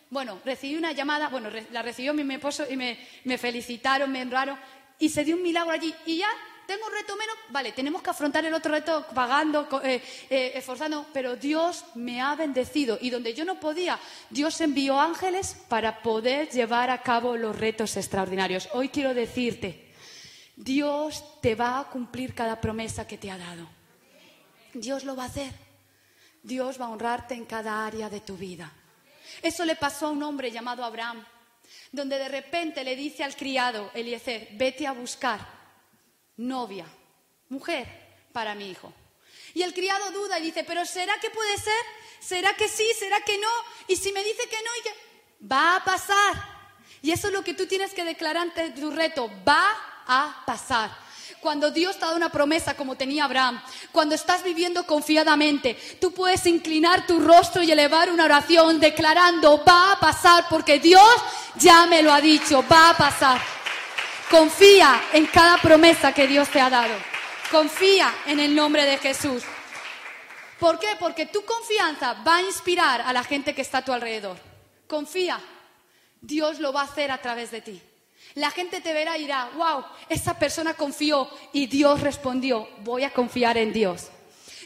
Bueno, 0.09 0.41
recibí 0.47 0.77
una 0.77 0.93
llamada, 0.93 1.29
bueno, 1.29 1.51
la 1.73 1.83
recibió 1.83 2.15
mi 2.15 2.35
esposo 2.35 2.65
y 2.71 2.77
me, 2.77 2.99
me 3.25 3.37
felicitaron, 3.37 4.11
me 4.11 4.23
honraron 4.23 4.59
y 4.99 5.11
se 5.11 5.25
dio 5.25 5.37
un 5.37 5.43
milagro 5.43 5.73
allí. 5.73 5.95
Y 6.07 6.19
ya 6.19 6.29
tengo 6.67 6.87
un 6.87 6.93
reto 6.93 7.17
menos, 7.17 7.37
vale, 7.51 7.73
tenemos 7.73 8.03
que 8.03 8.11
afrontar 8.11 8.45
el 8.45 8.53
otro 8.53 8.73
reto 8.73 9.07
pagando, 9.15 9.69
eh, 9.83 10.03
eh, 10.29 10.53
esforzando, 10.55 11.07
pero 11.13 11.37
Dios 11.37 11.85
me 11.95 12.21
ha 12.21 12.35
bendecido 12.35 12.99
y 13.01 13.11
donde 13.11 13.35
yo 13.35 13.45
no 13.45 13.61
podía, 13.61 13.99
Dios 14.31 14.61
envió 14.61 15.01
ángeles 15.01 15.57
para 15.69 16.03
poder 16.03 16.51
llevar 16.51 16.91
a 16.91 17.03
cabo 17.03 17.37
los 17.37 17.57
retos 17.57 17.97
extraordinarios. 17.97 18.69
Hoy 18.73 18.89
quiero 18.89 19.15
decirte, 19.15 19.93
Dios 20.57 21.41
te 21.41 21.55
va 21.55 21.81
a 21.81 21.85
cumplir 21.85 22.35
cada 22.35 22.61
promesa 22.61 23.07
que 23.07 23.19
te 23.19 23.31
ha 23.31 23.39
dado. 23.39 23.69
Dios 24.75 25.05
lo 25.05 25.17
va 25.17 25.25
a 25.25 25.27
hacer. 25.27 25.53
Dios 26.43 26.81
va 26.81 26.87
a 26.87 26.91
honrarte 26.91 27.35
en 27.35 27.45
cada 27.45 27.87
área 27.87 28.09
de 28.09 28.21
tu 28.21 28.37
vida. 28.37 28.73
Eso 29.43 29.65
le 29.65 29.77
pasó 29.77 30.07
a 30.07 30.11
un 30.11 30.23
hombre 30.23 30.51
llamado 30.51 30.85
Abraham, 30.85 31.25
donde 31.91 32.19
de 32.19 32.29
repente 32.29 32.85
le 32.85 32.95
dice 32.95 33.25
al 33.25 33.35
criado 33.35 33.91
Eliezer, 33.95 34.51
vete 34.53 34.87
a 34.87 34.93
buscar 34.93 35.56
novia, 36.37 36.87
mujer 37.49 37.87
para 38.33 38.55
mi 38.55 38.71
hijo. 38.71 38.93
Y 39.55 39.63
el 39.63 39.73
criado 39.73 40.11
duda 40.11 40.39
y 40.39 40.43
dice, 40.43 40.65
pero 40.65 40.85
¿será 40.85 41.19
que 41.21 41.31
puede 41.31 41.57
ser? 41.57 41.73
¿Será 42.21 42.55
que 42.55 42.69
sí? 42.69 42.87
¿Será 42.99 43.21
que 43.21 43.39
no? 43.39 43.49
Y 43.89 43.97
si 43.97 44.13
me 44.13 44.23
dice 44.23 44.49
que 44.49 44.57
no. 44.57 45.51
Va 45.51 45.77
a 45.77 45.85
pasar. 45.85 46.35
Y 47.03 47.11
eso 47.13 47.29
es 47.29 47.33
lo 47.33 47.45
que 47.45 47.55
tú 47.55 47.67
tienes 47.67 47.95
que 47.95 48.05
declarar 48.05 48.43
ante 48.43 48.71
tu 48.71 48.91
reto. 48.91 49.31
Va 49.47 49.67
a 50.07 50.43
pasar. 50.47 50.91
Cuando 51.41 51.71
Dios 51.71 51.99
te 51.99 52.05
da 52.05 52.15
una 52.15 52.31
promesa 52.31 52.75
como 52.75 52.97
tenía 52.97 53.25
Abraham, 53.25 53.63
cuando 53.93 54.15
estás 54.15 54.43
viviendo 54.43 54.85
confiadamente, 54.87 55.75
tú 56.01 56.13
puedes 56.13 56.45
inclinar 56.47 57.07
tu 57.07 57.21
rostro 57.21 57.63
y 57.63 57.71
elevar 57.71 58.11
una 58.11 58.25
oración 58.25 58.81
declarando, 58.81 59.63
va 59.65 59.93
a 59.93 60.01
pasar 60.01 60.47
porque 60.51 60.81
Dios 60.81 61.09
ya 61.57 61.87
me 61.87 62.03
lo 62.03 62.13
ha 62.13 62.21
dicho, 62.21 62.65
va 62.71 62.91
a 62.91 62.97
pasar. 62.97 63.56
Confía 64.31 65.05
en 65.13 65.27
cada 65.27 65.57
promesa 65.59 66.13
que 66.13 66.27
Dios 66.27 66.49
te 66.49 66.61
ha 66.61 66.69
dado. 66.69 66.95
Confía 67.49 68.13
en 68.27 68.41
el 68.41 68.57
nombre 68.57 68.85
de 68.85 68.99
Jesús. 68.99 69.45
¿Por 70.59 70.81
qué? 70.81 70.89
Porque 70.99 71.27
tu 71.27 71.45
confianza 71.45 72.15
va 72.27 72.37
a 72.37 72.43
inspirar 72.43 73.03
a 73.03 73.13
la 73.13 73.23
gente 73.23 73.55
que 73.55 73.63
está 73.63 73.79
a 73.79 73.85
tu 73.85 73.93
alrededor. 73.93 74.37
Confía. 74.89 75.39
Dios 76.21 76.59
lo 76.59 76.73
va 76.73 76.81
a 76.81 76.85
hacer 76.85 77.13
a 77.13 77.23
través 77.23 77.53
de 77.53 77.61
ti. 77.61 77.81
La 78.35 78.51
gente 78.51 78.81
te 78.81 78.93
verá 78.93 79.17
y 79.17 79.23
dirá, 79.23 79.51
wow, 79.55 79.85
esa 80.09 80.37
persona 80.37 80.75
confió 80.75 81.31
y 81.53 81.67
Dios 81.67 82.01
respondió, 82.01 82.69
voy 82.81 83.05
a 83.05 83.13
confiar 83.13 83.57
en 83.57 83.73
Dios. 83.73 84.09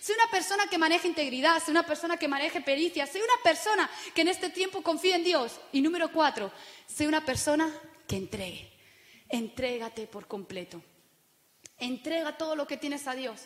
Sé 0.00 0.14
una 0.14 0.30
persona 0.30 0.68
que 0.68 0.78
maneje 0.78 1.06
integridad, 1.06 1.62
sé 1.62 1.70
una 1.70 1.82
persona 1.82 2.16
que 2.16 2.28
maneje 2.28 2.62
pericia, 2.62 3.06
sé 3.06 3.18
una 3.18 3.42
persona 3.44 3.90
que 4.14 4.22
en 4.22 4.28
este 4.28 4.48
tiempo 4.48 4.82
confíe 4.82 5.14
en 5.14 5.24
Dios. 5.24 5.60
Y 5.72 5.82
número 5.82 6.10
cuatro, 6.10 6.50
sé 6.86 7.06
una 7.06 7.22
persona 7.26 7.70
que 8.08 8.16
entregue. 8.16 8.69
Entrégate 9.30 10.06
por 10.06 10.26
completo. 10.26 10.82
Entrega 11.78 12.36
todo 12.36 12.56
lo 12.56 12.66
que 12.66 12.76
tienes 12.76 13.06
a 13.06 13.14
Dios. 13.14 13.42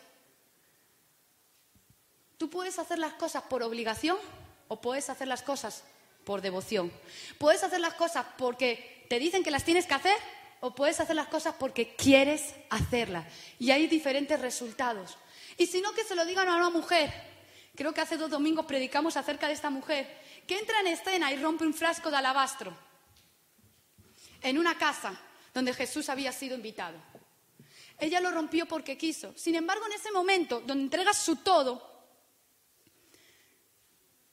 Tú 2.38 2.50
puedes 2.50 2.78
hacer 2.78 2.98
las 2.98 3.12
cosas 3.14 3.44
por 3.44 3.62
obligación 3.62 4.18
o 4.68 4.80
puedes 4.80 5.08
hacer 5.08 5.28
las 5.28 5.42
cosas 5.42 5.84
por 6.24 6.40
devoción. 6.40 6.90
Puedes 7.38 7.62
hacer 7.62 7.80
las 7.80 7.94
cosas 7.94 8.26
porque 8.38 9.06
te 9.08 9.18
dicen 9.18 9.44
que 9.44 9.50
las 9.50 9.64
tienes 9.64 9.86
que 9.86 9.94
hacer 9.94 10.16
o 10.60 10.74
puedes 10.74 10.98
hacer 10.98 11.14
las 11.14 11.28
cosas 11.28 11.54
porque 11.58 11.94
quieres 11.94 12.54
hacerlas. 12.70 13.26
Y 13.58 13.70
hay 13.70 13.86
diferentes 13.86 14.40
resultados. 14.40 15.16
Y 15.58 15.66
si 15.66 15.80
no, 15.80 15.92
que 15.92 16.04
se 16.04 16.14
lo 16.14 16.24
digan 16.24 16.48
a 16.48 16.56
una 16.56 16.70
mujer. 16.70 17.12
Creo 17.76 17.92
que 17.92 18.00
hace 18.00 18.16
dos 18.16 18.30
domingos 18.30 18.66
predicamos 18.66 19.16
acerca 19.16 19.46
de 19.46 19.52
esta 19.52 19.68
mujer 19.68 20.22
que 20.46 20.58
entra 20.58 20.80
en 20.80 20.88
escena 20.88 21.32
y 21.32 21.36
rompe 21.36 21.66
un 21.66 21.74
frasco 21.74 22.10
de 22.10 22.16
alabastro 22.16 22.72
en 24.42 24.58
una 24.58 24.78
casa 24.78 25.18
donde 25.54 25.72
Jesús 25.72 26.08
había 26.08 26.32
sido 26.32 26.56
invitado. 26.56 26.98
Ella 27.98 28.20
lo 28.20 28.32
rompió 28.32 28.66
porque 28.66 28.98
quiso. 28.98 29.32
Sin 29.36 29.54
embargo, 29.54 29.86
en 29.86 29.92
ese 29.92 30.10
momento, 30.10 30.60
donde 30.66 30.84
entrega 30.84 31.14
su 31.14 31.36
todo, 31.36 31.94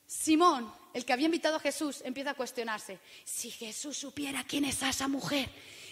Simón, 0.07 0.73
el 0.93 1.05
que 1.05 1.13
había 1.13 1.27
invitado 1.27 1.55
a 1.55 1.59
Jesús, 1.59 2.01
empieza 2.03 2.31
a 2.31 2.33
cuestionarse. 2.33 2.99
Si 3.23 3.51
Jesús 3.51 3.95
supiera 3.97 4.43
quién 4.43 4.65
es 4.65 4.81
esa 4.81 5.07
mujer, 5.07 5.49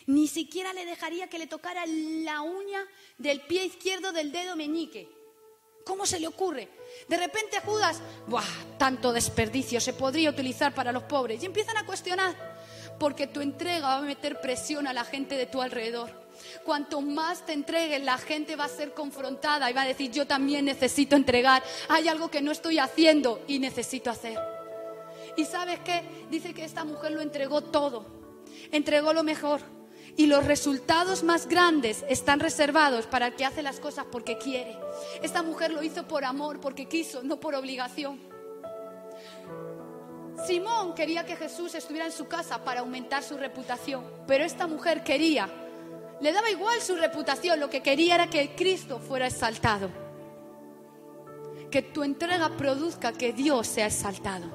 ni 0.08 0.28
siquiera 0.28 0.74
le 0.74 0.86
dejaría 0.86 1.30
que 1.30 1.40
le 1.40 1.48
tocara 1.48 1.86
la 1.86 2.42
uña 2.42 2.86
del 3.18 3.42
pie 3.42 3.66
izquierdo 3.66 4.12
del 4.12 4.32
dedo 4.32 4.56
meñique. 4.56 5.08
¿Cómo 5.86 6.06
se 6.06 6.20
le 6.20 6.28
ocurre? 6.28 6.70
De 7.08 7.18
repente 7.18 7.60
Judas, 7.62 8.02
¡buah! 8.28 8.44
Tanto 8.78 9.14
desperdicio 9.14 9.80
se 9.80 9.94
podría 9.94 10.30
utilizar 10.30 10.74
para 10.74 10.92
los 10.92 11.04
pobres. 11.04 11.42
Y 11.42 11.46
empiezan 11.46 11.78
a 11.78 11.86
cuestionar 11.86 12.49
porque 13.00 13.28
tu 13.28 13.42
entrega 13.42 13.88
va 13.88 13.98
a 13.98 14.02
meter 14.02 14.40
presión 14.42 14.86
a 14.88 14.94
la 14.94 15.04
gente 15.04 15.38
de 15.38 15.46
tu 15.46 15.62
alrededor. 15.62 16.12
Cuanto 16.64 17.02
más 17.02 17.46
te 17.46 17.54
entregues, 17.54 18.04
la 18.04 18.18
gente 18.18 18.56
va 18.56 18.66
a 18.66 18.70
ser 18.70 18.94
confrontada 18.94 19.70
y 19.70 19.74
va 19.74 19.82
a 19.82 19.88
decir, 19.88 20.12
yo 20.12 20.28
también 20.28 20.66
necesito 20.66 21.16
entregar. 21.16 21.64
Hay 21.88 22.08
algo 22.08 22.30
que 22.30 22.42
no 22.42 22.52
estoy 22.52 22.80
haciendo 22.80 23.44
y 23.48 23.60
necesito 23.60 24.10
hacer. 24.10 24.38
¿Y 25.36 25.46
sabes 25.46 25.80
qué? 25.80 26.02
Dice 26.30 26.54
que 26.54 26.66
esta 26.66 26.84
mujer 26.84 27.12
lo 27.12 27.22
entregó 27.22 27.62
todo, 27.62 28.06
entregó 28.72 29.14
lo 29.14 29.24
mejor. 29.24 29.62
Y 30.18 30.26
los 30.26 30.46
resultados 30.46 31.24
más 31.24 31.48
grandes 31.48 32.04
están 32.10 32.42
reservados 32.42 33.08
para 33.08 33.28
el 33.28 33.36
que 33.36 33.46
hace 33.46 33.62
las 33.62 33.80
cosas 33.80 34.06
porque 34.12 34.38
quiere. 34.38 34.78
Esta 35.22 35.44
mujer 35.44 35.72
lo 35.72 35.82
hizo 35.82 36.08
por 36.08 36.26
amor, 36.26 36.60
porque 36.60 36.88
quiso, 36.88 37.24
no 37.24 37.40
por 37.40 37.56
obligación. 37.56 38.20
Simón 40.46 40.94
quería 40.94 41.26
que 41.26 41.36
Jesús 41.36 41.76
estuviera 41.76 42.06
en 42.06 42.12
su 42.12 42.28
casa 42.28 42.64
para 42.64 42.82
aumentar 42.82 43.24
su 43.24 43.38
reputación, 43.38 44.04
pero 44.28 44.44
esta 44.44 44.68
mujer 44.68 45.04
quería, 45.04 45.50
le 46.22 46.32
daba 46.32 46.50
igual 46.50 46.82
su 46.82 46.96
reputación, 46.96 47.60
lo 47.60 47.70
que 47.70 47.82
quería 47.82 48.16
era 48.16 48.30
que 48.30 48.56
Cristo 48.56 49.00
fuera 49.00 49.28
exaltado. 49.28 49.90
Que 51.72 51.82
tu 51.82 52.04
entrega 52.04 52.50
produzca 52.58 53.14
que 53.14 53.32
Dios 53.32 53.68
sea 53.68 53.88
exaltado. 53.88 54.48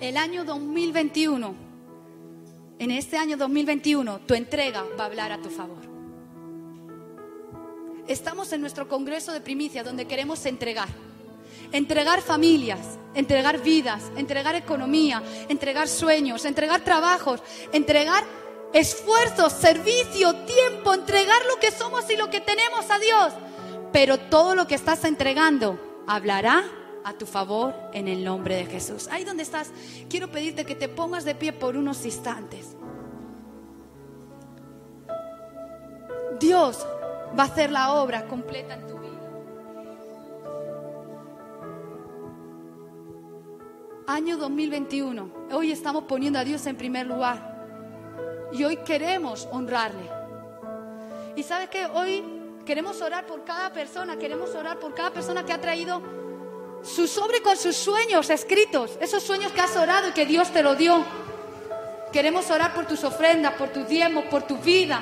El 0.00 0.16
año 0.16 0.44
2021, 0.44 1.54
en 2.78 2.90
este 2.90 3.16
año 3.16 3.36
2021, 3.36 4.20
tu 4.20 4.34
entrega 4.34 4.84
va 4.98 5.04
a 5.04 5.06
hablar 5.06 5.32
a 5.32 5.40
tu 5.40 5.50
favor. 5.50 5.88
Estamos 8.06 8.52
en 8.52 8.60
nuestro 8.60 8.88
Congreso 8.88 9.32
de 9.32 9.40
Primicia 9.40 9.84
donde 9.84 10.06
queremos 10.06 10.44
entregar 10.46 10.88
entregar 11.72 12.22
familias, 12.22 12.98
entregar 13.14 13.60
vidas, 13.60 14.10
entregar 14.16 14.54
economía, 14.54 15.22
entregar 15.48 15.88
sueños, 15.88 16.44
entregar 16.44 16.82
trabajos, 16.82 17.42
entregar 17.72 18.24
esfuerzos, 18.72 19.52
servicio, 19.52 20.34
tiempo, 20.44 20.94
entregar 20.94 21.40
lo 21.46 21.58
que 21.60 21.70
somos 21.70 22.08
y 22.10 22.16
lo 22.16 22.30
que 22.30 22.40
tenemos 22.40 22.90
a 22.90 22.98
Dios. 22.98 23.32
Pero 23.92 24.18
todo 24.18 24.54
lo 24.54 24.66
que 24.66 24.74
estás 24.74 25.04
entregando 25.04 25.78
hablará 26.06 26.64
a 27.04 27.14
tu 27.14 27.26
favor 27.26 27.74
en 27.92 28.08
el 28.08 28.24
nombre 28.24 28.56
de 28.56 28.66
Jesús. 28.66 29.08
Ahí 29.10 29.24
donde 29.24 29.42
estás, 29.42 29.70
quiero 30.10 30.30
pedirte 30.30 30.64
que 30.64 30.74
te 30.74 30.88
pongas 30.88 31.24
de 31.24 31.34
pie 31.34 31.52
por 31.52 31.76
unos 31.76 32.04
instantes. 32.04 32.76
Dios 36.38 36.86
va 37.38 37.44
a 37.44 37.46
hacer 37.46 37.70
la 37.70 37.94
obra 37.94 38.26
completa 38.26 38.74
en 38.74 38.86
tu 38.86 38.98
año 44.08 44.36
2021. 44.36 45.30
Hoy 45.52 45.70
estamos 45.70 46.02
poniendo 46.04 46.40
a 46.40 46.44
Dios 46.44 46.66
en 46.66 46.76
primer 46.76 47.06
lugar. 47.06 47.56
Y 48.52 48.64
hoy 48.64 48.78
queremos 48.78 49.48
honrarle. 49.52 50.10
Y 51.36 51.44
sabes 51.44 51.68
que 51.68 51.86
hoy 51.86 52.24
Queremos 52.68 53.00
orar 53.00 53.24
por 53.24 53.44
cada 53.44 53.72
persona, 53.72 54.18
queremos 54.18 54.54
orar 54.54 54.78
por 54.78 54.94
cada 54.94 55.10
persona 55.10 55.42
que 55.42 55.54
ha 55.54 55.58
traído 55.58 56.02
su 56.82 57.06
sobre 57.06 57.40
con 57.40 57.56
sus 57.56 57.74
sueños 57.74 58.28
escritos, 58.28 58.98
esos 59.00 59.22
sueños 59.22 59.52
que 59.52 59.62
has 59.62 59.74
orado 59.74 60.10
y 60.10 60.12
que 60.12 60.26
Dios 60.26 60.50
te 60.50 60.62
lo 60.62 60.74
dio. 60.74 61.02
Queremos 62.12 62.50
orar 62.50 62.74
por 62.74 62.84
tus 62.84 63.04
ofrendas, 63.04 63.54
por 63.54 63.70
tus 63.70 63.88
diezmos, 63.88 64.24
por 64.24 64.42
tu 64.42 64.58
vida, 64.58 65.00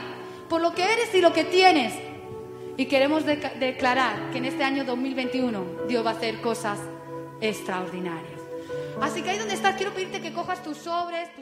por 0.48 0.60
lo 0.60 0.72
que 0.76 0.84
eres 0.84 1.12
y 1.12 1.20
lo 1.20 1.32
que 1.32 1.42
tienes. 1.42 1.92
Y 2.76 2.86
queremos 2.86 3.24
declarar 3.26 4.30
que 4.30 4.38
en 4.38 4.44
este 4.44 4.62
año 4.62 4.84
2021 4.84 5.88
Dios 5.88 6.06
va 6.06 6.10
a 6.10 6.14
hacer 6.14 6.40
cosas 6.40 6.78
extraordinarias. 7.40 8.35
Así 9.00 9.22
que 9.22 9.30
ahí 9.30 9.38
donde 9.38 9.54
estás, 9.54 9.76
quiero 9.76 9.92
pedirte 9.92 10.20
que 10.22 10.32
cojas 10.32 10.62
tus 10.62 10.78
sobres. 10.78 11.28